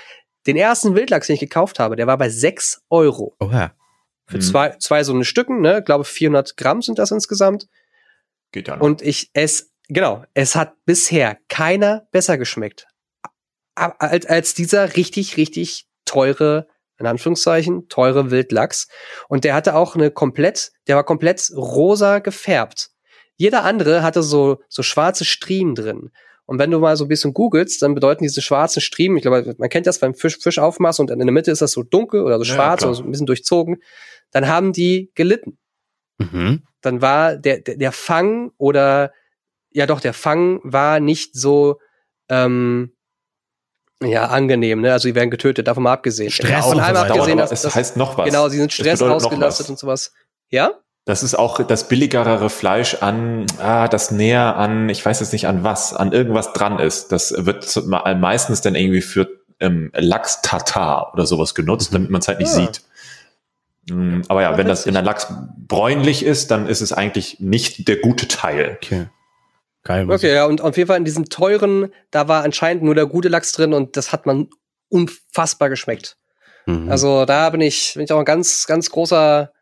[0.46, 3.34] Den ersten Wildlachs, den ich gekauft habe, der war bei 6 Euro.
[3.40, 3.72] Oha.
[4.30, 4.42] Für mhm.
[4.42, 5.80] zwei, zwei so eine Stücken, ne?
[5.80, 7.66] Ich glaube 400 Gramm sind das insgesamt.
[8.52, 8.82] Geht ja noch.
[8.82, 12.86] Und ich es, genau, es hat bisher keiner besser geschmeckt.
[13.74, 16.68] Als, als dieser richtig, richtig teure,
[16.98, 18.88] in Anführungszeichen, teure Wildlachs.
[19.28, 22.90] Und der hatte auch eine komplett, der war komplett rosa gefärbt.
[23.36, 26.10] Jeder andere hatte so, so schwarze Striemen drin.
[26.50, 29.54] Und wenn du mal so ein bisschen googelst, dann bedeuten diese schwarzen Striemen, ich glaube,
[29.56, 32.24] man kennt das beim Fisch, Fisch aufmachst und in der Mitte ist das so dunkel
[32.24, 33.80] oder so schwarz ja, oder so ein bisschen durchzogen,
[34.32, 35.58] dann haben die gelitten.
[36.18, 36.64] Mhm.
[36.80, 39.12] Dann war der, der, der Fang oder
[39.70, 41.78] ja doch, der Fang war nicht so
[42.28, 42.96] ähm,
[44.02, 44.92] ja, angenehm, ne?
[44.92, 46.32] Also die werden getötet, davon mal abgesehen.
[46.32, 48.26] Stress und einmal abgesehen, dass, es heißt noch was.
[48.26, 50.12] Genau, sie sind Stress ausgelastet und sowas.
[50.48, 50.80] Ja?
[51.06, 55.46] Das ist auch das billigere Fleisch an, ah, das näher an, ich weiß jetzt nicht
[55.46, 57.10] an was, an irgendwas dran ist.
[57.10, 59.28] Das wird meistens dann irgendwie für
[59.60, 62.62] ähm, Lachs-Tatar oder sowas genutzt, damit man es halt nicht ja.
[62.62, 62.66] Ah.
[62.66, 62.82] sieht.
[63.90, 67.88] Mm, aber ja, wenn das, wenn der Lachs bräunlich ist, dann ist es eigentlich nicht
[67.88, 68.78] der gute Teil.
[68.82, 69.06] Okay.
[69.82, 70.10] Geil.
[70.10, 73.28] Okay, ja, und auf jeden Fall in diesem teuren, da war anscheinend nur der gute
[73.28, 74.48] Lachs drin und das hat man
[74.90, 76.18] unfassbar geschmeckt.
[76.66, 76.90] Mhm.
[76.90, 79.52] Also da bin ich, bin ich auch ein ganz, ganz großer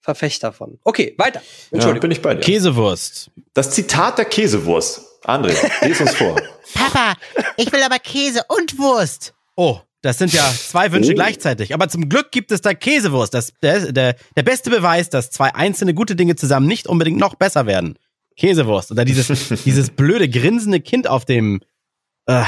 [0.00, 0.78] Verfechter von.
[0.84, 1.42] Okay, weiter.
[1.70, 1.96] Entschuldigung.
[1.96, 2.40] Ja, bin ich bei dir.
[2.40, 3.30] Käsewurst.
[3.54, 5.02] Das Zitat der Käsewurst.
[5.24, 5.54] André,
[5.86, 6.36] lies uns vor.
[6.74, 7.14] Papa,
[7.56, 9.34] ich will aber Käse und Wurst.
[9.54, 11.14] Oh, das sind ja zwei Wünsche oh.
[11.14, 11.74] gleichzeitig.
[11.74, 13.34] Aber zum Glück gibt es da Käsewurst.
[13.34, 17.34] Das, der, der, der beste Beweis, dass zwei einzelne gute Dinge zusammen nicht unbedingt noch
[17.34, 17.98] besser werden.
[18.36, 18.90] Käsewurst.
[18.90, 19.28] Oder dieses,
[19.64, 21.60] dieses blöde grinsende Kind auf dem.
[22.26, 22.44] Äh,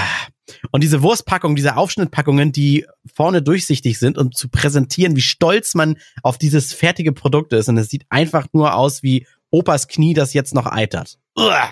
[0.70, 5.99] und diese Wurstpackung, diese Aufschnittpackungen, die vorne durchsichtig sind, um zu präsentieren, wie stolz man
[6.22, 7.68] auf dieses fertige Produkt ist.
[7.68, 11.18] Und es sieht einfach nur aus wie Opas Knie, das jetzt noch eitert.
[11.36, 11.70] Uah.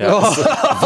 [0.00, 0.22] Ja, oh.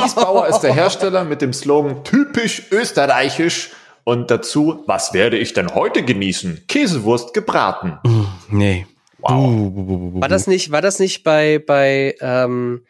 [0.03, 3.71] Wiesbauer ist der Hersteller mit dem Slogan typisch österreichisch
[4.05, 6.65] und dazu, was werde ich denn heute genießen?
[6.69, 7.99] Käsewurst gebraten.
[8.49, 8.87] Nee.
[9.19, 10.21] Wow.
[10.21, 12.85] War das nicht, war das nicht bei, bei ähm,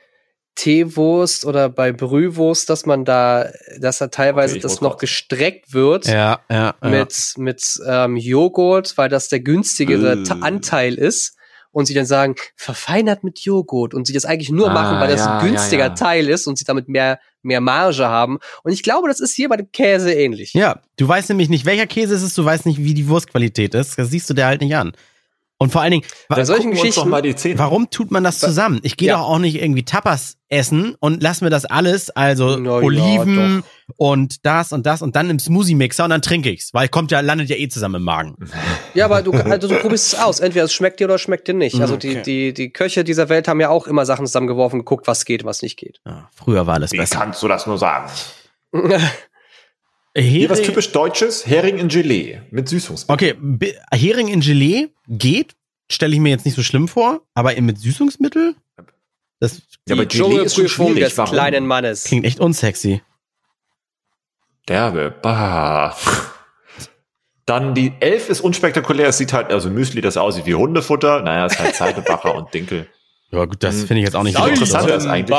[0.55, 5.01] Teewurst oder bei Brühwurst, dass man da, dass da teilweise okay, das noch grad.
[5.01, 7.43] gestreckt wird ja, ja, mit, ja.
[7.43, 10.43] mit ähm, Joghurt, weil das der günstigere äh.
[10.43, 11.37] Anteil ist.
[11.73, 15.09] und sie dann sagen, verfeinert mit Joghurt und sie das eigentlich nur ah, machen, weil
[15.09, 15.95] das ja, ein günstiger ja, ja.
[15.95, 18.39] Teil ist und sie damit mehr, mehr Marge haben.
[18.65, 20.53] Und ich glaube, das ist hier bei dem Käse ähnlich.
[20.53, 23.75] Ja, du weißt nämlich nicht, welcher Käse es ist, du weißt nicht, wie die Wurstqualität
[23.75, 23.97] ist.
[23.99, 24.93] Das siehst du dir halt nicht an.
[25.63, 28.81] Und vor allen Dingen, Bei solchen Geschichten, warum tut man das zusammen?
[28.83, 29.19] Ich gehe ja.
[29.19, 33.95] doch auch nicht irgendwie Tapas essen und lass mir das alles, also no, Oliven ja,
[33.99, 37.21] und das und das und dann im Smoothie-Mixer und dann trinke ich's, weil kommt ja,
[37.21, 38.37] landet ja eh zusammen im Magen.
[38.95, 40.41] Ja, aber du, also du probierst es aus.
[40.41, 41.81] Entweder es schmeckt dir oder es schmeckt dir nicht.
[41.81, 42.23] Also die, okay.
[42.23, 45.63] die, die Köche dieser Welt haben ja auch immer Sachen zusammengeworfen, geguckt, was geht, was
[45.63, 46.01] nicht geht.
[46.05, 47.19] Ja, früher war alles Wie besser.
[47.19, 48.11] kannst du das nur sagen?
[50.17, 53.37] Hering, was typisch Deutsches, Hering in Gelee mit Süßungsmittel.
[53.37, 55.55] Okay, Hering in Gelee geht,
[55.91, 58.57] stelle ich mir jetzt nicht so schlimm vor, aber mit Süßungsmittel?
[59.39, 61.33] Das ja, aber Gelee ist schon des Warum?
[61.33, 62.05] kleinen Mannes.
[62.05, 63.03] Klingt echt unsexy.
[64.69, 65.97] Derbe, bah.
[67.47, 69.09] Dann die Elf ist unspektakulär.
[69.09, 71.23] Es sieht halt, also Müsli, das aussieht wie Hundefutter.
[71.23, 72.87] Naja, es ist halt Seidebacher und Dinkel.
[73.31, 73.87] Ja, gut, das hm.
[73.87, 74.91] finde ich jetzt auch nicht so interessant.
[74.91, 75.37] Ist eigentlich.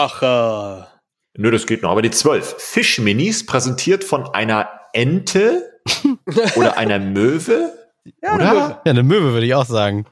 [1.38, 1.92] Nö, das geht noch.
[1.92, 5.80] Aber die zwölf Fischminis präsentiert von einer Ente
[6.56, 7.74] oder einer Möwe.
[8.22, 8.42] Ja, oder?
[8.44, 8.70] Eine Möwe.
[8.86, 10.06] Ja, eine Möwe würde ich auch sagen.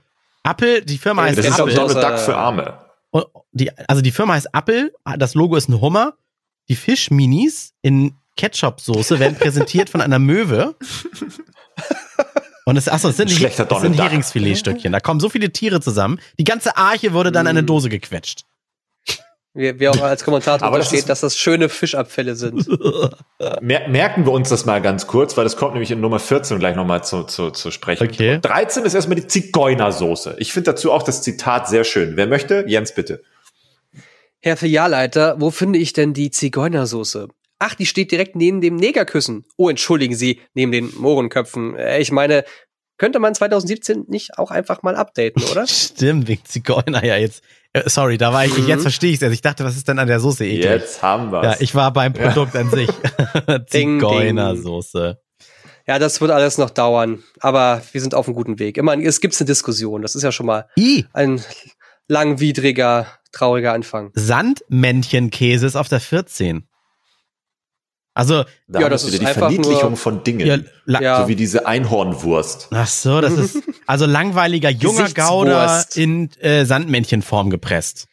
[0.43, 1.65] Apple, die Firma heißt das Apple.
[1.65, 2.79] Das ist auch so eine Duck für Arme.
[3.51, 6.13] Die, also die Firma heißt Apple, das Logo ist ein Hummer.
[6.69, 10.75] Die Fischminis in Ketchup-Soße werden präsentiert von einer Möwe.
[12.65, 14.91] Und es, achso, es sind, Schlechter es sind Heringsfiletstückchen.
[14.91, 16.19] Da kommen so viele Tiere zusammen.
[16.37, 17.65] Die ganze Arche wurde dann in eine mm.
[17.65, 18.45] Dose gequetscht.
[19.59, 22.65] Wie, wie auch als Kommentator Aber steht, das dass das schöne Fischabfälle sind.
[23.61, 26.77] Merken wir uns das mal ganz kurz, weil das kommt nämlich in Nummer 14 gleich
[26.77, 28.07] nochmal zu, zu, zu sprechen.
[28.07, 28.39] Okay.
[28.41, 30.37] 13 ist erstmal die Zigeunersoße.
[30.39, 32.15] Ich finde dazu auch das Zitat sehr schön.
[32.15, 32.63] Wer möchte?
[32.67, 33.21] Jens, bitte.
[34.39, 37.27] Herr Filialleiter, wo finde ich denn die Zigeunersoße?
[37.59, 39.45] Ach, die steht direkt neben dem Negerküssen.
[39.57, 41.75] Oh, entschuldigen Sie, neben den Mohrenköpfen.
[41.75, 42.45] Äh, ich meine,
[42.97, 45.67] könnte man 2017 nicht auch einfach mal updaten, oder?
[45.67, 47.43] Stimmt, wegen Zigeuner ja jetzt.
[47.73, 48.67] Äh, sorry, da war ich, mhm.
[48.67, 49.31] jetzt verstehe ich es.
[49.31, 50.65] Ich dachte, was ist denn an der Soße eklig?
[50.65, 52.61] Jetzt haben wir Ja, ich war beim Produkt ja.
[52.61, 52.89] an sich.
[53.67, 55.19] Zigeunersoße.
[55.87, 58.77] Ja, das wird alles noch dauern, aber wir sind auf einem guten Weg.
[58.77, 60.01] Immerhin, es gibt eine Diskussion.
[60.03, 61.05] Das ist ja schon mal I.
[61.13, 61.43] ein
[62.07, 64.11] langwidriger, trauriger Anfang.
[64.13, 66.67] Sandmännchenkäse ist auf der 14.
[68.19, 70.45] Also, da ja, das ist wieder die Verniedlichung von Dingen.
[70.45, 71.21] Ja, ja.
[71.21, 72.67] So wie diese Einhornwurst.
[72.71, 78.09] Ach so, das ist also langweiliger junger Gouda in äh, Sandmännchenform gepresst.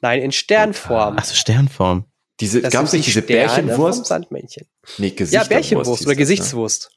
[0.00, 1.16] Nein, in Sternform.
[1.18, 2.04] Ach so, Sternform.
[2.38, 4.06] Diese, gab es nicht diese Sterne Bärchenwurst?
[4.06, 4.68] Sandmännchen.
[4.98, 5.32] Nee, Gesichtswurst.
[5.32, 6.90] Ja, Bärchenwurst oder Gesichtswurst.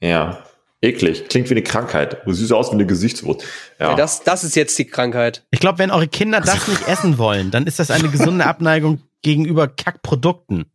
[0.00, 0.08] Ne?
[0.08, 0.44] Ja.
[0.80, 1.28] Eklig.
[1.28, 2.22] Klingt wie eine Krankheit.
[2.26, 3.44] Du siehst aus wie eine Gesichtswurst.
[3.78, 3.90] Ja.
[3.90, 5.44] ja das, das ist jetzt die Krankheit.
[5.52, 9.00] Ich glaube, wenn eure Kinder das nicht essen wollen, dann ist das eine gesunde Abneigung
[9.22, 10.71] gegenüber Kackprodukten.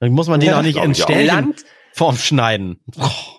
[0.00, 2.80] Dann muss man den ja, auch nicht in Sternenform schneiden.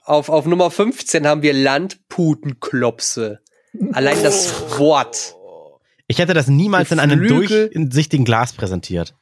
[0.04, 3.40] Auf, auf Nummer 15 haben wir Landputenklopse.
[3.94, 5.36] Allein das Wort.
[6.08, 9.14] Ich hätte das niemals Geflügel, in einem durchsichtigen Glas präsentiert.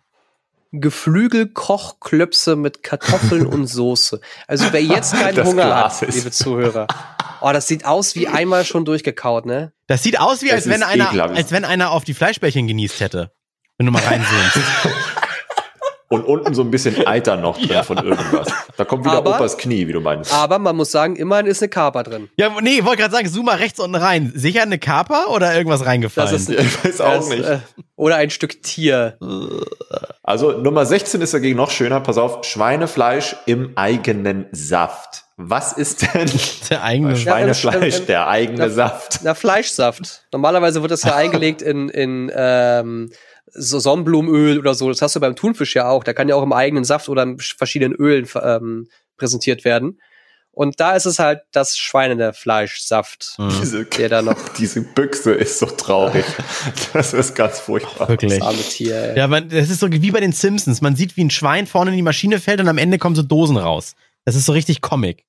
[0.72, 4.22] Geflügelkochklöpse mit Kartoffeln und Soße.
[4.48, 6.16] Also wer jetzt keinen das Hunger Glas hat, ist.
[6.16, 6.88] liebe Zuhörer.
[7.42, 9.72] Oh, das sieht aus wie einmal schon durchgekaut, ne?
[9.88, 13.32] Das sieht aus wie, als wenn, einer, als wenn einer auf die Fleischbällchen genießt hätte.
[13.78, 14.58] Wenn du mal reinzoomst.
[16.10, 17.84] und unten so ein bisschen Eiter noch drin ja.
[17.84, 18.48] von irgendwas.
[18.78, 20.34] Da kommt wieder aber, Opas Knie, wie du meinst.
[20.34, 22.30] Aber man muss sagen, immerhin ist eine Kaper drin.
[22.38, 24.32] Ja, nee, ich wollte gerade sagen, zoom mal rechts unten rein.
[24.36, 26.32] Sicher eine Kaper oder irgendwas reingefallen?
[26.32, 27.44] Das ist, ich weiß auch das, nicht.
[27.44, 27.60] Äh,
[27.96, 29.18] oder ein Stück Tier.
[30.24, 32.00] Also Nummer 16 ist dagegen noch schöner.
[32.00, 35.24] Pass auf, Schweinefleisch im eigenen Saft.
[35.40, 36.32] Was ist denn
[36.70, 39.20] der eigene Schweinefleisch, ja, der eigene na, Saft?
[39.24, 40.26] Na, Fleischsaft.
[40.32, 43.12] Normalerweise wird das ja eingelegt in, in ähm,
[43.54, 46.04] so Sonnenblumenöl oder so, das hast du beim Thunfisch ja auch.
[46.04, 48.88] Da kann ja auch im eigenen Saft oder in verschiedenen Ölen ähm,
[49.18, 50.00] präsentiert werden.
[50.52, 53.50] Und da ist es halt das Schweinefleischsaft, mhm.
[53.62, 54.36] diese, der da noch.
[54.58, 56.26] Diese Büchse ist so traurig.
[56.94, 58.10] das ist ganz furchtbar.
[58.10, 58.40] Wirklich.
[58.40, 59.18] Das arme Tier, ey.
[59.18, 60.82] Ja, man, das ist so wie bei den Simpsons.
[60.82, 63.22] Man sieht, wie ein Schwein vorne in die Maschine fällt und am Ende kommen so
[63.22, 63.94] Dosen raus.
[64.26, 65.26] Das ist so richtig Comic.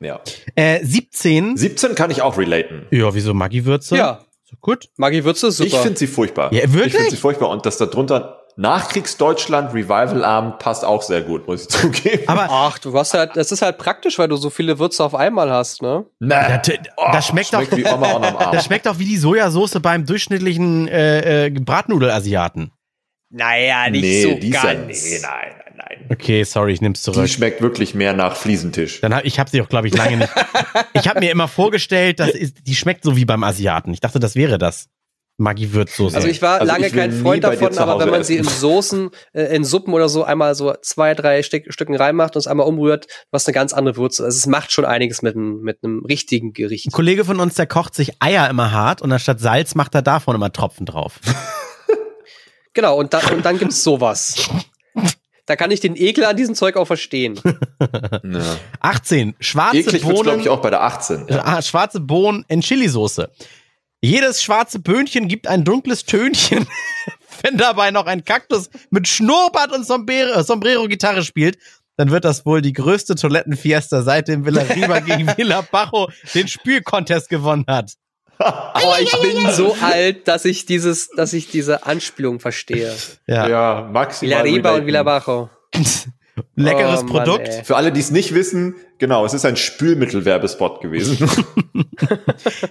[0.00, 0.20] Ja.
[0.56, 1.56] Äh, 17.
[1.56, 2.86] 17 kann ich auch relaten.
[2.90, 3.96] Ja, wieso Maggi-Würze?
[3.96, 4.24] Ja,
[4.60, 4.88] Gut.
[4.96, 5.68] Maggi Würze super.
[5.68, 6.52] Ich finde sie furchtbar.
[6.52, 6.86] Ja, wirklich?
[6.86, 7.50] Ich finde sie furchtbar.
[7.50, 12.24] Und das darunter Nachkriegsdeutschland Revival Arm passt auch sehr gut, muss ich zugeben.
[12.26, 15.14] Aber ach, du hast halt, das ist halt praktisch, weil du so viele Würze auf
[15.14, 16.04] einmal hast, ne?
[16.18, 16.76] Na, das,
[17.12, 18.52] das schmeckt, schmeckt doch wie Oma am Arm.
[18.52, 22.72] Das schmeckt doch wie die Sojasauce beim durchschnittlichen äh, äh, Bratnudel-Asiaten.
[23.30, 25.04] Naja, nicht nee, so ganz.
[25.04, 25.59] Nee, nein.
[26.10, 27.24] Okay, sorry, ich nehm's zurück.
[27.24, 29.00] Die schmeckt wirklich mehr nach Fliesentisch.
[29.00, 30.32] Dann hab, ich habe sie auch, glaube ich, lange nicht.
[30.92, 33.92] ich habe mir immer vorgestellt, dass ist, die schmeckt so wie beim Asiaten.
[33.92, 34.88] Ich dachte, das wäre das.
[35.38, 36.14] Maggi-Würzsoße.
[36.14, 38.52] Also ich war Also lange ich kein Freund davon, aber wenn man sie in essen.
[38.60, 42.46] Soßen, äh, in Suppen oder so einmal so zwei, drei Stück, Stücken reinmacht und es
[42.46, 44.24] einmal umrührt, was eine ganz andere Würze.
[44.24, 46.88] Also es macht schon einiges mit einem, mit einem richtigen Gericht.
[46.88, 50.02] Ein Kollege von uns, der kocht sich Eier immer hart und anstatt Salz macht er
[50.02, 51.20] davon immer Tropfen drauf.
[52.72, 54.48] Genau, und, da, und dann gibt's sowas.
[55.50, 57.40] Da kann ich den Ekel an diesem Zeug auch verstehen.
[58.22, 58.56] Ja.
[58.78, 59.34] 18.
[59.40, 60.40] Schwarze Eklig wird, glaube Bohnen.
[60.40, 61.26] ich, auch bei der 18.
[61.28, 61.44] Ja.
[61.44, 63.28] Ah, schwarze Bohnen in Chili-Soße.
[64.00, 66.68] Jedes schwarze Böhnchen gibt ein dunkles Tönchen.
[67.42, 71.58] Wenn dabei noch ein Kaktus mit Schnurrbart und Sombrero- äh, Sombrero-Gitarre spielt,
[71.96, 77.28] dann wird das wohl die größte Toilettenfiesta seit dem Villariba gegen Villa Bajo den Spülcontest
[77.28, 77.94] gewonnen hat.
[78.40, 82.94] Aber ich bin so alt, dass ich dieses, dass ich diese Anspielung verstehe.
[83.26, 83.48] Ja.
[83.48, 84.44] ja, maximal.
[84.44, 84.86] Villariba und relaten.
[84.86, 85.50] Villabajo.
[86.56, 87.48] Leckeres Oh, Mann, Produkt.
[87.48, 87.64] ey.
[87.64, 91.18] Für alle, die es nicht wissen, genau, es ist ein Spülmittelwerbespot gewesen.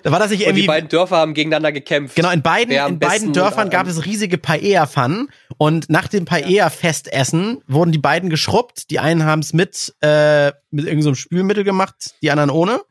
[0.01, 0.65] Da war das nicht Und die irgendwie.
[0.67, 2.15] beiden Dörfer haben gegeneinander gekämpft.
[2.15, 7.91] Genau, in beiden, in beiden Dörfern gab es riesige Paella-Pfannen und nach dem Paella-Festessen wurden
[7.91, 8.89] die beiden geschrubbt.
[8.89, 12.82] Die einen haben es mit, äh, mit irgendeinem so einem Spülmittel gemacht, die anderen ohne.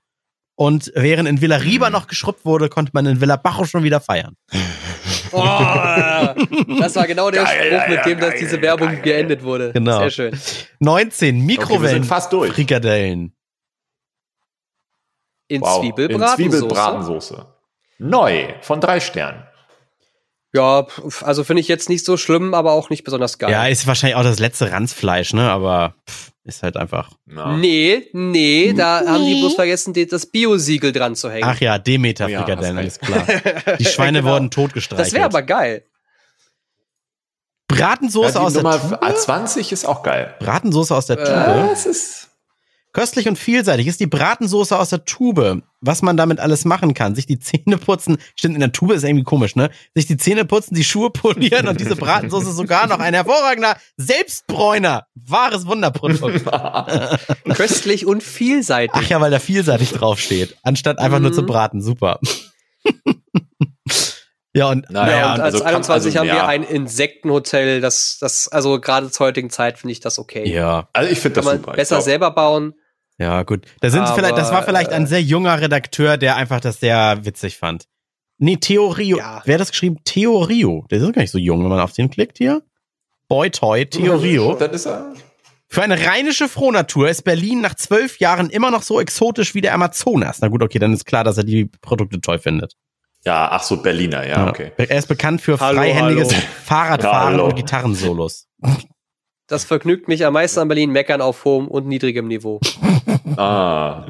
[0.58, 1.54] Und während in Villa.
[1.58, 4.34] Riba noch geschrubbt wurde, konnte man in Villa Bajo schon wieder feiern.
[5.30, 5.38] Oh,
[6.80, 9.00] das war genau der Geil, Spruch, mit dem das geil, diese Werbung geil.
[9.02, 9.72] geendet wurde.
[9.74, 9.98] Genau.
[9.98, 10.40] Sehr schön.
[10.80, 12.54] 19 Okay, wir Mikrowellen sind fast durch.
[12.54, 13.34] Frikadellen.
[15.48, 15.80] In Wow.
[15.80, 16.42] Zwiebelbratensoße.
[16.42, 17.46] In Zwiebelbratensoße.
[17.98, 19.42] Neu, von drei Sternen.
[20.54, 20.86] Ja,
[21.22, 23.50] also finde ich jetzt nicht so schlimm, aber auch nicht besonders geil.
[23.50, 25.50] Ja, ist wahrscheinlich auch das letzte Ranzfleisch, ne?
[25.50, 27.10] Aber pff, ist halt einfach.
[27.26, 27.56] Ja.
[27.56, 31.44] Nee, nee, da haben die bloß vergessen, das Bio-Siegel dran zu hängen.
[31.48, 33.24] Ach ja, Demeter Oh ja, alles klar.
[33.78, 34.32] Die Schweine Genau.
[34.32, 35.06] wurden totgestreichelt.
[35.06, 35.84] das wäre aber geil.
[37.68, 39.02] Bratensoße Ja, aus die der Nummer Tube.
[39.04, 40.34] A20 ist auch geil.
[40.40, 41.70] Bratensoße aus der Äh, Tube.
[41.72, 42.27] es ist.
[42.98, 45.62] Köstlich und vielseitig ist die Bratensoße aus der Tube.
[45.80, 47.14] Was man damit alles machen kann.
[47.14, 48.18] Sich die Zähne putzen.
[48.34, 49.70] Stimmt, in der Tube ist irgendwie komisch, ne?
[49.94, 53.76] Sich die Zähne putzen, die Schuhe polieren und diese Bratensoße ist sogar noch ein hervorragender
[53.96, 55.06] Selbstbräuner.
[55.14, 56.44] Wahres Wunderprodukt.
[57.54, 58.90] Köstlich und vielseitig.
[58.94, 60.56] Ach ja, weil da vielseitig draufsteht.
[60.64, 61.34] Anstatt einfach nur Mhm.
[61.34, 61.80] zu braten.
[61.80, 62.18] Super.
[64.54, 66.34] ja, und Naja, ja, und als also kann- 21 also, haben ja.
[66.34, 70.48] wir ein Insektenhotel, das, das, also gerade zur heutigen Zeit finde ich das okay.
[70.52, 71.72] ja, Also ich finde das man super.
[71.72, 72.74] Besser glaub, selber bauen.
[73.18, 73.66] Ja, gut.
[73.80, 77.58] Da sind vielleicht, das war vielleicht ein sehr junger Redakteur, der einfach das sehr witzig
[77.58, 77.86] fand.
[78.38, 79.18] Nee, Theorio.
[79.18, 79.42] Ja.
[79.44, 79.98] Wer hat das geschrieben?
[80.04, 80.86] Theorio.
[80.90, 82.62] Der ist gar nicht so jung, wenn man auf den klickt hier.
[83.28, 84.54] Boy Toy, Theorio.
[84.58, 85.12] Dann ist er.
[85.70, 89.74] Für eine rheinische Frohnatur ist Berlin nach zwölf Jahren immer noch so exotisch wie der
[89.74, 90.40] Amazonas.
[90.40, 92.74] Na gut, okay, dann ist klar, dass er die Produkte toll findet.
[93.24, 94.72] Ja, ach so, Berliner, ja, okay.
[94.78, 96.42] Er ist bekannt für Hallo, freihändiges hallo.
[96.64, 97.46] Fahrradfahren Hallo.
[97.46, 98.48] und Gitarrensolos.
[99.48, 102.60] Das vergnügt mich am meisten an Berlin, meckern auf hohem und niedrigem Niveau.
[103.36, 104.04] Ah,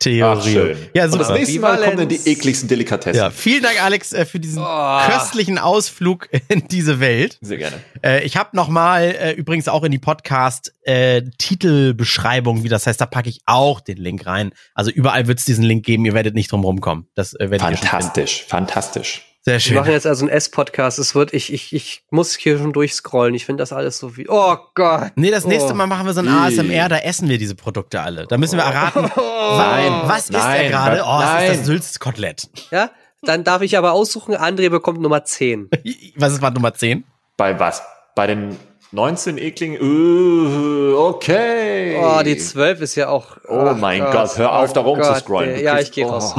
[0.00, 0.26] Theorio.
[0.38, 0.76] ach, schön.
[0.92, 3.16] Ja, Und das nächste Mal kommen dann die ekligsten Delikatessen.
[3.16, 4.98] Ja, vielen Dank, Alex, äh, für diesen Oh.
[5.08, 7.38] köstlichen Ausflug in diese Welt.
[7.40, 7.76] Sehr gerne.
[8.02, 12.86] Äh, ich habe noch mal äh, übrigens auch in die Podcast äh, Titelbeschreibung, wie das
[12.86, 14.52] heißt, da packe ich auch den Link rein.
[14.74, 16.04] Also überall wird es diesen Link geben.
[16.04, 17.06] Ihr werdet nicht drum rumkommen.
[17.14, 17.86] Das äh, werdet ihr schon finden.
[17.86, 19.22] Fantastisch, fantastisch.
[19.46, 19.92] Sehr Wir machen schön.
[19.92, 20.98] jetzt also einen S-Podcast.
[20.98, 23.34] Es wird, ich, ich, ich muss hier schon durchscrollen.
[23.34, 25.12] Ich finde das alles so wie, oh Gott.
[25.16, 25.76] Nee, das nächste Oh.
[25.76, 26.28] Mal machen wir so ein.
[26.28, 28.26] ASMR, da essen wir diese Produkte alle.
[28.26, 31.02] Da müssen wir erraten, Nein, was ist er nein, gerade?
[31.04, 32.48] Oh, es ist das Sülzkotelett.
[32.70, 32.90] Ja,
[33.22, 35.68] dann darf ich aber aussuchen, André bekommt Nummer 10.
[36.16, 37.04] Was ist Wand Nummer 10?
[37.36, 37.82] Bei was?
[38.14, 38.56] Bei den
[38.92, 39.80] 19 Eklingen?
[39.82, 41.96] Uh, okay.
[42.00, 43.36] Oh, die 12 ist ja auch.
[43.48, 45.50] Oh mein Gott, hör auf, da rumzuscrollen.
[45.50, 45.58] ey.
[45.58, 46.10] Du Ja, ich gehe oh.
[46.12, 46.34] raus.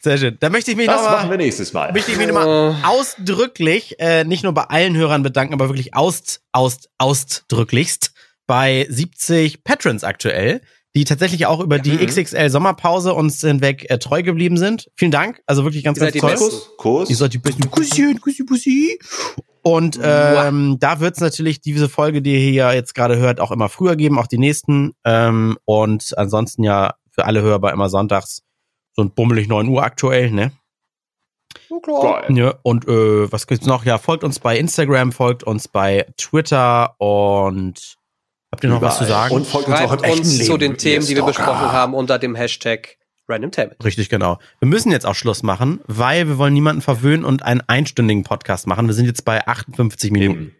[0.00, 0.36] Sehr schön.
[0.40, 1.92] Da möchte ich mich Das noch machen mal, wir nächstes Mal.
[1.92, 5.94] möchte ich mich noch mal ausdrücklich, äh, nicht nur bei allen Hörern bedanken, aber wirklich
[5.94, 8.12] aus, aus, ausdrücklichst
[8.46, 10.60] bei 70 Patrons aktuell,
[10.94, 12.06] die tatsächlich auch über die Mhm.
[12.06, 14.88] XXL Sommerpause uns hinweg äh, treu geblieben sind.
[14.96, 15.40] Vielen Dank.
[15.46, 16.34] Also wirklich ganz, ganz toll.
[16.34, 17.10] Kuss, Kuss.
[17.10, 18.98] Ihr seid die besten Kusschen, Kussi, Kussi.
[19.62, 23.50] Und ähm, da wird es natürlich diese Folge, die ihr hier jetzt gerade hört, auch
[23.50, 24.92] immer früher geben, auch die nächsten.
[25.04, 28.42] Ähm, und ansonsten ja für alle Hörbar immer sonntags
[28.98, 30.50] so ein bummelig 9 Uhr aktuell, ne?
[31.70, 32.28] Oh, klar.
[32.32, 33.84] Ja, und äh, was gibt's noch?
[33.84, 37.96] Ja, folgt uns bei Instagram, folgt uns bei Twitter und
[38.50, 39.22] habt ihr noch was zu Überall.
[39.28, 39.34] sagen?
[39.36, 40.44] Und folgt uns auch Schreibt im echten uns Leben.
[40.50, 42.96] zu den Themen, die wir besprochen haben, unter dem Hashtag
[43.28, 43.76] RandomTable.
[43.84, 44.38] Richtig, genau.
[44.58, 48.66] Wir müssen jetzt auch Schluss machen, weil wir wollen niemanden verwöhnen und einen einstündigen Podcast
[48.66, 48.88] machen.
[48.88, 50.56] Wir sind jetzt bei 58 Minuten.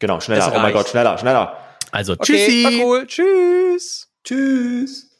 [0.00, 0.52] Genau, schneller.
[0.52, 0.72] Oh mein.
[0.72, 1.56] Gott, schneller, schneller.
[1.92, 2.64] Also Okay, tschüssi.
[2.80, 3.06] war cool.
[3.06, 4.08] Tschüss.
[4.24, 5.11] Tschüss.